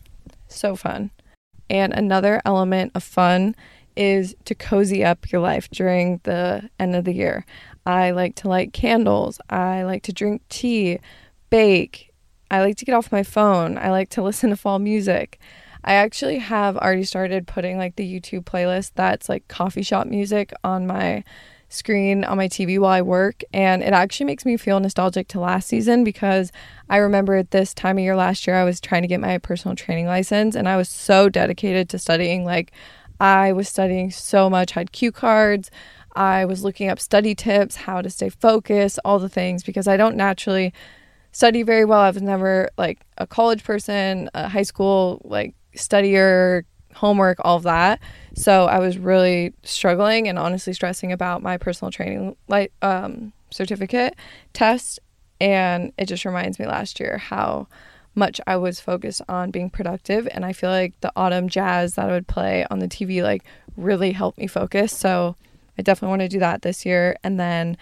so 0.47 0.75
fun. 0.75 1.11
And 1.69 1.93
another 1.93 2.41
element 2.43 2.93
of 2.95 3.03
fun 3.03 3.55
is 3.95 4.35
to 4.45 4.55
cozy 4.55 5.05
up 5.05 5.31
your 5.31 5.41
life 5.41 5.69
during 5.69 6.19
the 6.23 6.67
end 6.79 6.95
of 6.95 7.05
the 7.05 7.13
year. 7.13 7.45
I 7.85 8.09
like 8.09 8.33
to 8.37 8.47
light 8.47 8.73
candles. 8.73 9.39
I 9.47 9.83
like 9.83 10.01
to 10.03 10.11
drink 10.11 10.41
tea, 10.49 10.97
bake. 11.51 12.11
I 12.49 12.61
like 12.61 12.77
to 12.77 12.85
get 12.85 12.95
off 12.95 13.11
my 13.11 13.21
phone. 13.21 13.77
I 13.77 13.91
like 13.91 14.09
to 14.09 14.23
listen 14.23 14.49
to 14.49 14.55
fall 14.55 14.79
music. 14.79 15.39
I 15.85 15.93
actually 15.93 16.39
have 16.39 16.77
already 16.77 17.03
started 17.03 17.45
putting 17.45 17.77
like 17.77 17.95
the 17.95 18.19
YouTube 18.19 18.43
playlist 18.43 18.91
that's 18.95 19.29
like 19.29 19.47
coffee 19.47 19.83
shop 19.83 20.07
music 20.07 20.51
on 20.63 20.87
my 20.87 21.23
screen 21.69 22.23
on 22.23 22.37
my 22.37 22.47
TV 22.47 22.79
while 22.79 22.91
I 22.91 23.03
work. 23.03 23.43
And 23.53 23.83
it 23.83 23.93
actually 23.93 24.25
makes 24.25 24.45
me 24.45 24.57
feel 24.57 24.79
nostalgic 24.79 25.27
to 25.29 25.39
last 25.39 25.67
season 25.67 26.03
because 26.03 26.51
I 26.89 26.97
remember 26.97 27.35
at 27.35 27.51
this 27.51 27.73
time 27.73 27.97
of 27.97 28.03
year 28.03 28.15
last 28.15 28.47
year, 28.47 28.55
I 28.55 28.63
was 28.63 28.81
trying 28.81 29.03
to 29.03 29.07
get 29.07 29.19
my 29.19 29.37
personal 29.37 29.75
training 29.75 30.07
license 30.07 30.55
and 30.55 30.67
I 30.67 30.75
was 30.75 30.89
so 30.89 31.29
dedicated 31.29 31.87
to 31.89 31.99
studying. 31.99 32.45
Like, 32.45 32.71
I 33.19 33.53
was 33.53 33.69
studying 33.69 34.11
so 34.11 34.49
much, 34.49 34.71
had 34.71 34.91
cue 34.91 35.11
cards. 35.11 35.69
I 36.15 36.45
was 36.45 36.63
looking 36.63 36.89
up 36.89 36.99
study 36.99 37.35
tips, 37.35 37.75
how 37.75 38.01
to 38.01 38.09
stay 38.09 38.29
focused, 38.29 38.99
all 39.05 39.19
the 39.19 39.29
things 39.29 39.63
because 39.63 39.87
I 39.87 39.97
don't 39.97 40.15
naturally 40.15 40.73
study 41.31 41.61
very 41.63 41.85
well. 41.85 41.99
I 41.99 42.09
was 42.09 42.21
never 42.21 42.69
like 42.77 43.01
a 43.17 43.27
college 43.27 43.63
person, 43.63 44.29
a 44.33 44.49
high 44.49 44.63
school 44.63 45.21
like 45.25 45.53
studier, 45.75 46.63
homework, 46.93 47.37
all 47.41 47.57
of 47.57 47.63
that. 47.63 47.99
So 48.33 48.65
I 48.65 48.79
was 48.79 48.97
really 48.97 49.53
struggling 49.63 50.27
and 50.27 50.39
honestly 50.39 50.73
stressing 50.73 51.11
about 51.11 51.43
my 51.43 51.57
personal 51.57 51.91
training 51.91 52.35
like 52.47 52.71
um, 52.81 53.33
certificate 53.51 54.15
test. 54.53 54.99
And 55.41 55.91
it 55.97 56.05
just 56.05 56.25
reminds 56.25 56.59
me 56.59 56.65
last 56.65 56.99
year 56.99 57.17
how 57.17 57.67
much 58.15 58.39
I 58.47 58.55
was 58.55 58.79
focused 58.79 59.21
on 59.27 59.51
being 59.51 59.69
productive. 59.69 60.27
And 60.31 60.45
I 60.45 60.53
feel 60.53 60.69
like 60.69 60.99
the 61.01 61.11
autumn 61.15 61.49
jazz 61.49 61.95
that 61.95 62.09
I 62.09 62.11
would 62.13 62.27
play 62.27 62.65
on 62.71 62.79
the 62.79 62.87
TV 62.87 63.21
like 63.21 63.43
really 63.75 64.13
helped 64.13 64.37
me 64.37 64.47
focus. 64.47 64.93
So 64.93 65.35
I 65.77 65.81
definitely 65.81 66.11
want 66.11 66.21
to 66.21 66.29
do 66.29 66.39
that 66.39 66.61
this 66.61 66.85
year. 66.85 67.17
And 67.23 67.37
then 67.39 67.77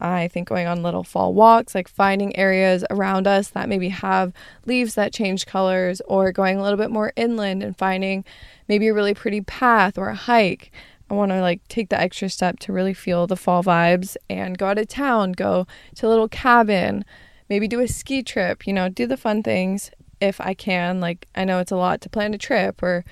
I 0.00 0.28
think 0.28 0.48
going 0.48 0.66
on 0.66 0.82
little 0.82 1.04
fall 1.04 1.34
walks, 1.34 1.74
like 1.74 1.88
finding 1.88 2.36
areas 2.36 2.84
around 2.90 3.26
us 3.26 3.48
that 3.48 3.68
maybe 3.68 3.88
have 3.88 4.32
leaves 4.64 4.94
that 4.94 5.12
change 5.12 5.46
colors, 5.46 6.00
or 6.06 6.32
going 6.32 6.58
a 6.58 6.62
little 6.62 6.78
bit 6.78 6.90
more 6.90 7.12
inland 7.16 7.62
and 7.62 7.76
finding 7.76 8.24
maybe 8.68 8.88
a 8.88 8.94
really 8.94 9.14
pretty 9.14 9.40
path 9.40 9.98
or 9.98 10.08
a 10.08 10.14
hike. 10.14 10.70
I 11.10 11.14
want 11.14 11.32
to 11.32 11.40
like 11.40 11.66
take 11.68 11.88
the 11.88 12.00
extra 12.00 12.28
step 12.28 12.58
to 12.60 12.72
really 12.72 12.94
feel 12.94 13.26
the 13.26 13.36
fall 13.36 13.64
vibes 13.64 14.16
and 14.28 14.58
go 14.58 14.66
out 14.66 14.78
of 14.78 14.88
town, 14.88 15.32
go 15.32 15.66
to 15.96 16.06
a 16.06 16.08
little 16.08 16.28
cabin, 16.28 17.04
maybe 17.48 17.66
do 17.66 17.80
a 17.80 17.88
ski 17.88 18.22
trip, 18.22 18.66
you 18.66 18.72
know, 18.72 18.88
do 18.88 19.06
the 19.06 19.16
fun 19.16 19.42
things 19.42 19.90
if 20.20 20.40
I 20.40 20.54
can. 20.54 21.00
Like, 21.00 21.26
I 21.34 21.44
know 21.44 21.60
it's 21.60 21.72
a 21.72 21.76
lot 21.76 22.00
to 22.02 22.10
plan 22.10 22.34
a 22.34 22.38
trip 22.38 22.82
or, 22.82 23.04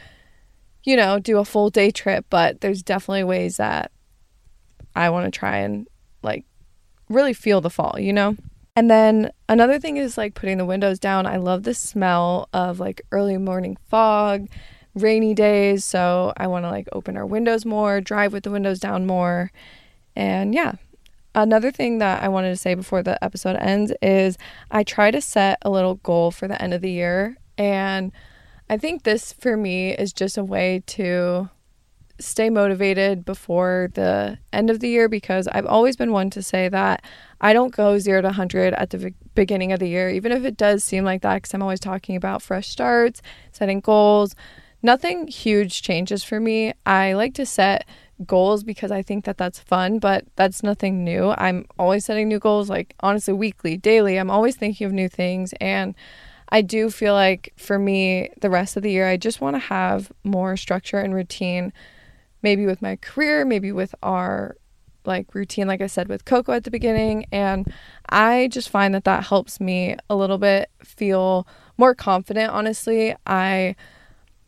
you 0.85 0.95
know, 0.97 1.19
do 1.19 1.39
a 1.39 1.45
full 1.45 1.71
day 1.71 1.91
trip, 1.91 2.27
but 2.29 2.61
there's 2.61 2.83
definitely 2.83 3.25
ways 3.25 3.57
that 3.57 3.91
I 4.95 5.11
want 5.11 5.33
to 5.33 5.37
try 5.37 5.59
and 5.59 5.89
like 6.23 6.45
really 7.09 7.33
feel 7.33 7.61
the 7.61 7.71
fall, 7.71 7.97
you 7.99 8.13
know? 8.13 8.37
And 8.75 8.91
then 8.91 9.31
another 9.49 9.79
thing 9.79 9.97
is 9.97 10.19
like 10.19 10.35
putting 10.35 10.59
the 10.59 10.67
windows 10.67 10.99
down. 10.99 11.27
I 11.27 11.37
love 11.37 11.63
the 11.63 11.73
smell 11.73 12.49
of 12.53 12.79
like 12.79 13.01
early 13.11 13.39
morning 13.39 13.79
fog, 13.89 14.49
rainy 14.95 15.33
days. 15.33 15.85
So 15.85 16.33
I 16.37 16.47
want 16.47 16.65
to 16.65 16.71
like 16.71 16.89
open 16.93 17.17
our 17.17 17.25
windows 17.25 17.65
more, 17.65 18.01
drive 18.03 18.35
with 18.35 18.45
the 18.45 18.51
windows 18.51 18.79
down 18.79 19.07
more. 19.07 19.51
And 20.15 20.55
yeah. 20.55 20.75
Another 21.35 21.71
thing 21.71 21.99
that 21.99 22.23
I 22.23 22.29
wanted 22.29 22.49
to 22.49 22.57
say 22.57 22.75
before 22.75 23.03
the 23.03 23.23
episode 23.23 23.57
ends 23.57 23.93
is 24.01 24.39
I 24.71 24.83
try 24.83 25.11
to 25.11 25.21
set 25.21 25.59
a 25.63 25.71
little 25.71 25.97
goal 25.97 26.31
for 26.31 26.49
the 26.49 26.61
end 26.61 26.73
of 26.73 26.81
the 26.81 26.91
year. 26.91 27.37
And 27.59 28.11
I 28.71 28.79
think 28.79 29.03
this 29.03 29.35
for 29.35 29.57
me 29.57 29.93
is 29.93 30.15
just 30.15 30.39
a 30.39 30.45
way 30.45 30.83
to 30.87 31.51
stay 32.19 32.51
motivated 32.51 33.25
before 33.25 33.91
the 33.95 34.39
end 34.53 34.71
of 34.71 34.81
the 34.81 34.89
year 34.89 35.09
because 35.09 35.47
I've 35.49 35.67
always 35.67 35.97
been 35.97 36.13
one 36.13 36.31
to 36.31 36.43
say 36.43 36.69
that 36.69 37.05
I 37.41 37.53
don't 37.53 37.75
go 37.75 37.99
0 37.99 38.23
to 38.23 38.29
100 38.29 38.75
at 38.75 38.91
the 38.91 39.13
beginning 39.35 39.73
of 39.73 39.81
the 39.81 39.89
year 39.89 40.09
even 40.09 40.33
if 40.33 40.45
it 40.45 40.57
does 40.57 40.83
seem 40.83 41.05
like 41.05 41.23
that 41.23 41.43
cuz 41.43 41.53
I'm 41.53 41.63
always 41.63 41.81
talking 41.81 42.17
about 42.17 42.43
fresh 42.43 42.69
starts, 42.69 43.21
setting 43.53 43.81
goals. 43.81 44.35
Nothing 44.83 45.27
huge 45.27 45.83
changes 45.83 46.23
for 46.23 46.39
me. 46.39 46.73
I 46.85 47.15
like 47.15 47.35
to 47.35 47.47
set 47.47 47.87
goals 48.25 48.63
because 48.63 48.91
I 48.91 49.03
think 49.03 49.25
that 49.25 49.37
that's 49.37 49.59
fun, 49.59 49.99
but 49.99 50.25
that's 50.37 50.63
nothing 50.63 51.05
new. 51.05 51.35
I'm 51.37 51.67
always 51.79 52.05
setting 52.05 52.29
new 52.29 52.39
goals 52.39 52.71
like 52.71 52.95
honestly 53.01 53.35
weekly, 53.35 53.77
daily. 53.77 54.17
I'm 54.17 54.31
always 54.31 54.57
thinking 54.57 54.87
of 54.87 54.93
new 54.93 55.09
things 55.09 55.53
and 55.61 55.95
I 56.49 56.63
do 56.63 56.91
feel 56.91 57.15
like 57.15 57.53
for 57.57 57.79
me 57.79 58.31
the 58.41 58.51
rest 58.51 58.77
of 58.77 58.83
the 58.83 58.91
year 58.91 59.09
I 59.09 59.17
just 59.17 59.41
want 59.41 59.57
to 59.57 59.61
have 59.61 60.13
more 60.25 60.57
structure 60.57 61.01
and 61.01 61.15
routine 61.15 61.73
maybe 62.43 62.67
with 62.67 62.83
my 62.83 62.97
career, 62.97 63.45
maybe 63.45 63.73
with 63.73 63.95
our 64.03 64.57
like 65.07 65.35
routine, 65.35 65.69
like 65.69 65.81
I 65.81 65.87
said, 65.87 66.09
with 66.09 66.25
Coco 66.25 66.53
at 66.53 66.65
the 66.65 66.71
beginning. 66.71 67.27
And 67.33 67.73
I 68.09 68.49
just 68.51 68.69
find 68.69 68.95
that 68.95 69.05
that 69.05 69.25
helps 69.25 69.61
me 69.61 69.97
a 70.11 70.17
little 70.17 70.39
bit 70.39 70.71
feel 70.83 71.47
more 71.77 71.95
confident, 71.95 72.51
honestly. 72.51 73.15
I 73.27 73.77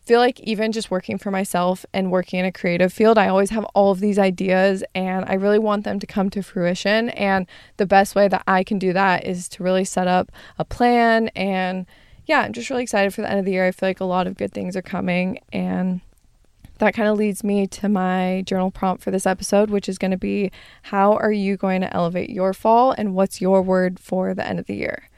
feel 0.08 0.20
like 0.20 0.40
even 0.40 0.72
just 0.72 0.90
working 0.90 1.18
for 1.18 1.30
myself 1.30 1.84
and 1.92 2.10
working 2.10 2.40
in 2.40 2.46
a 2.46 2.52
creative 2.52 2.92
field, 2.92 3.18
I 3.18 3.28
always 3.28 3.50
have 3.50 3.64
all 3.74 3.90
of 3.90 4.00
these 4.00 4.18
ideas 4.18 4.82
and 4.94 5.26
I 5.26 5.34
really 5.34 5.58
want 5.58 5.84
them 5.84 5.98
to 5.98 6.06
come 6.06 6.30
to 6.30 6.42
fruition. 6.42 7.10
And 7.10 7.46
the 7.76 7.86
best 7.86 8.14
way 8.14 8.26
that 8.28 8.42
I 8.46 8.64
can 8.64 8.78
do 8.78 8.94
that 8.94 9.26
is 9.26 9.48
to 9.50 9.62
really 9.62 9.84
set 9.84 10.08
up 10.08 10.32
a 10.58 10.64
plan. 10.64 11.28
And 11.28 11.84
yeah, 12.24 12.40
I'm 12.40 12.54
just 12.54 12.70
really 12.70 12.82
excited 12.82 13.12
for 13.12 13.20
the 13.20 13.30
end 13.30 13.38
of 13.38 13.44
the 13.44 13.52
year. 13.52 13.66
I 13.66 13.70
feel 13.70 13.88
like 13.88 14.00
a 14.00 14.06
lot 14.06 14.26
of 14.26 14.36
good 14.36 14.52
things 14.52 14.76
are 14.76 14.82
coming. 14.82 15.40
And 15.52 16.00
that 16.78 16.94
kind 16.94 17.08
of 17.08 17.16
leads 17.16 17.44
me 17.44 17.66
to 17.66 17.88
my 17.88 18.42
journal 18.46 18.70
prompt 18.70 19.02
for 19.02 19.10
this 19.10 19.26
episode, 19.26 19.70
which 19.70 19.88
is 19.88 19.98
going 19.98 20.10
to 20.12 20.16
be 20.16 20.50
how 20.82 21.14
are 21.14 21.32
you 21.32 21.56
going 21.56 21.80
to 21.80 21.92
elevate 21.94 22.30
your 22.30 22.54
fall 22.54 22.92
and 22.92 23.14
what's 23.14 23.40
your 23.40 23.62
word 23.62 23.98
for 24.00 24.34
the 24.34 24.46
end 24.46 24.58
of 24.58 24.66
the 24.66 24.76
year? 24.76 25.08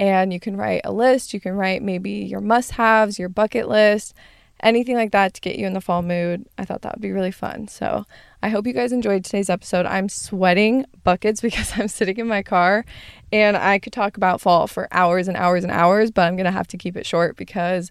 and 0.00 0.32
you 0.32 0.40
can 0.40 0.56
write 0.56 0.80
a 0.84 0.92
list. 0.92 1.34
You 1.34 1.40
can 1.40 1.54
write 1.54 1.82
maybe 1.82 2.10
your 2.10 2.40
must 2.40 2.72
haves, 2.72 3.18
your 3.18 3.28
bucket 3.28 3.68
list, 3.68 4.14
anything 4.62 4.96
like 4.96 5.12
that 5.12 5.34
to 5.34 5.42
get 5.42 5.58
you 5.58 5.66
in 5.66 5.74
the 5.74 5.80
fall 5.82 6.00
mood. 6.00 6.46
I 6.56 6.64
thought 6.64 6.80
that 6.82 6.94
would 6.94 7.02
be 7.02 7.12
really 7.12 7.30
fun. 7.30 7.68
So 7.68 8.06
I 8.42 8.48
hope 8.48 8.66
you 8.66 8.72
guys 8.72 8.92
enjoyed 8.92 9.24
today's 9.24 9.50
episode. 9.50 9.84
I'm 9.84 10.08
sweating 10.08 10.86
buckets 11.04 11.40
because 11.42 11.78
I'm 11.78 11.88
sitting 11.88 12.16
in 12.16 12.26
my 12.26 12.42
car 12.42 12.86
and 13.30 13.58
I 13.58 13.78
could 13.78 13.92
talk 13.92 14.16
about 14.16 14.40
fall 14.40 14.66
for 14.66 14.88
hours 14.90 15.28
and 15.28 15.36
hours 15.36 15.64
and 15.64 15.72
hours, 15.72 16.10
but 16.10 16.22
I'm 16.22 16.36
going 16.36 16.46
to 16.46 16.50
have 16.50 16.68
to 16.68 16.78
keep 16.78 16.96
it 16.96 17.04
short 17.04 17.36
because 17.36 17.90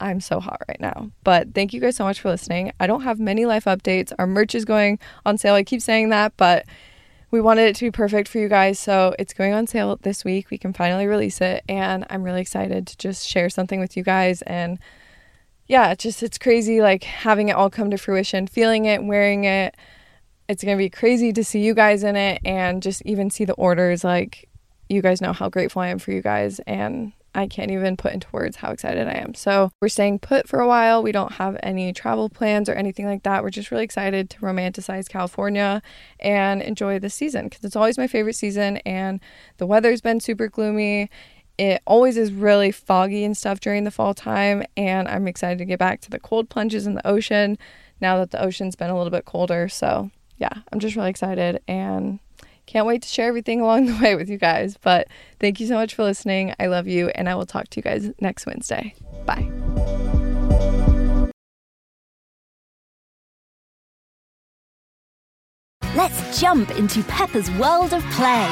I'm 0.00 0.20
so 0.20 0.40
hot 0.40 0.62
right 0.68 0.80
now. 0.80 1.10
But 1.24 1.54
thank 1.54 1.72
you 1.72 1.80
guys 1.80 1.96
so 1.96 2.04
much 2.04 2.20
for 2.20 2.30
listening. 2.30 2.72
I 2.80 2.86
don't 2.86 3.02
have 3.02 3.18
many 3.18 3.46
life 3.46 3.64
updates. 3.64 4.12
Our 4.18 4.26
merch 4.26 4.54
is 4.54 4.64
going 4.64 4.98
on 5.26 5.38
sale. 5.38 5.54
I 5.54 5.64
keep 5.64 5.82
saying 5.82 6.10
that, 6.10 6.32
but 6.36 6.66
we 7.30 7.40
wanted 7.40 7.68
it 7.68 7.76
to 7.76 7.84
be 7.84 7.90
perfect 7.90 8.28
for 8.28 8.38
you 8.38 8.48
guys. 8.48 8.78
So 8.78 9.14
it's 9.18 9.34
going 9.34 9.52
on 9.52 9.66
sale 9.66 9.98
this 10.02 10.24
week. 10.24 10.50
We 10.50 10.58
can 10.58 10.72
finally 10.72 11.06
release 11.06 11.40
it. 11.40 11.62
And 11.68 12.06
I'm 12.10 12.22
really 12.22 12.40
excited 12.40 12.86
to 12.86 12.96
just 12.96 13.28
share 13.28 13.50
something 13.50 13.80
with 13.80 13.96
you 13.96 14.02
guys. 14.02 14.42
And 14.42 14.78
yeah, 15.66 15.90
it's 15.90 16.02
just, 16.02 16.22
it's 16.22 16.38
crazy 16.38 16.80
like 16.80 17.04
having 17.04 17.48
it 17.48 17.52
all 17.52 17.68
come 17.68 17.90
to 17.90 17.98
fruition, 17.98 18.46
feeling 18.46 18.86
it, 18.86 19.04
wearing 19.04 19.44
it. 19.44 19.74
It's 20.48 20.64
going 20.64 20.78
to 20.78 20.82
be 20.82 20.88
crazy 20.88 21.32
to 21.34 21.44
see 21.44 21.60
you 21.60 21.74
guys 21.74 22.02
in 22.02 22.16
it 22.16 22.40
and 22.44 22.82
just 22.82 23.02
even 23.02 23.28
see 23.28 23.44
the 23.44 23.52
orders. 23.54 24.02
Like, 24.02 24.48
you 24.88 25.02
guys 25.02 25.20
know 25.20 25.34
how 25.34 25.50
grateful 25.50 25.82
I 25.82 25.88
am 25.88 25.98
for 25.98 26.12
you 26.12 26.22
guys. 26.22 26.60
And 26.60 27.12
I 27.38 27.46
can't 27.46 27.70
even 27.70 27.96
put 27.96 28.12
into 28.12 28.26
words 28.32 28.56
how 28.56 28.72
excited 28.72 29.06
I 29.06 29.12
am. 29.12 29.34
So, 29.34 29.70
we're 29.80 29.88
staying 29.88 30.18
put 30.18 30.48
for 30.48 30.58
a 30.58 30.66
while. 30.66 31.04
We 31.04 31.12
don't 31.12 31.32
have 31.34 31.56
any 31.62 31.92
travel 31.92 32.28
plans 32.28 32.68
or 32.68 32.74
anything 32.74 33.06
like 33.06 33.22
that. 33.22 33.44
We're 33.44 33.50
just 33.50 33.70
really 33.70 33.84
excited 33.84 34.28
to 34.30 34.40
romanticize 34.40 35.08
California 35.08 35.80
and 36.18 36.60
enjoy 36.60 36.98
the 36.98 37.10
season 37.10 37.44
because 37.44 37.62
it's 37.62 37.76
always 37.76 37.96
my 37.96 38.08
favorite 38.08 38.34
season 38.34 38.78
and 38.78 39.20
the 39.58 39.66
weather's 39.66 40.00
been 40.00 40.18
super 40.18 40.48
gloomy. 40.48 41.10
It 41.58 41.80
always 41.86 42.16
is 42.16 42.32
really 42.32 42.72
foggy 42.72 43.22
and 43.24 43.36
stuff 43.36 43.60
during 43.60 43.84
the 43.84 43.90
fall 43.92 44.14
time, 44.14 44.64
and 44.76 45.06
I'm 45.06 45.28
excited 45.28 45.58
to 45.58 45.64
get 45.64 45.78
back 45.78 46.00
to 46.02 46.10
the 46.10 46.18
cold 46.18 46.48
plunges 46.48 46.88
in 46.88 46.94
the 46.94 47.06
ocean 47.06 47.56
now 48.00 48.16
that 48.18 48.32
the 48.32 48.42
ocean's 48.42 48.74
been 48.74 48.90
a 48.90 48.96
little 48.96 49.12
bit 49.12 49.24
colder. 49.24 49.68
So, 49.68 50.10
yeah, 50.38 50.52
I'm 50.72 50.80
just 50.80 50.96
really 50.96 51.10
excited 51.10 51.62
and 51.68 52.18
can't 52.68 52.86
wait 52.86 53.02
to 53.02 53.08
share 53.08 53.28
everything 53.28 53.60
along 53.62 53.86
the 53.86 53.96
way 53.96 54.14
with 54.14 54.28
you 54.28 54.38
guys. 54.38 54.76
But 54.80 55.08
thank 55.40 55.58
you 55.60 55.66
so 55.66 55.74
much 55.74 55.94
for 55.94 56.04
listening. 56.04 56.54
I 56.60 56.66
love 56.66 56.86
you, 56.86 57.08
and 57.08 57.28
I 57.28 57.34
will 57.34 57.46
talk 57.46 57.68
to 57.70 57.78
you 57.78 57.82
guys 57.82 58.10
next 58.20 58.46
Wednesday. 58.46 58.94
Bye. 59.26 59.50
Let's 65.96 66.40
jump 66.40 66.70
into 66.78 67.02
Peppa's 67.04 67.50
world 67.52 67.92
of 67.92 68.04
play. 68.12 68.48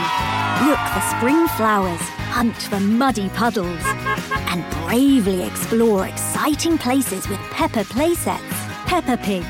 Look 0.66 0.78
for 0.78 1.00
spring 1.16 1.46
flowers, 1.48 2.00
hunt 2.32 2.56
for 2.56 2.80
muddy 2.80 3.28
puddles, 3.30 3.80
and 4.48 4.64
bravely 4.86 5.44
explore 5.44 6.06
exciting 6.08 6.76
places 6.76 7.28
with 7.28 7.38
Peppa 7.50 7.84
playsets. 7.84 8.40
Peppa 8.86 9.16
Pig, 9.18 9.44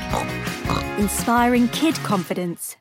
inspiring 0.99 1.67
kid 1.69 1.95
confidence. 1.95 2.75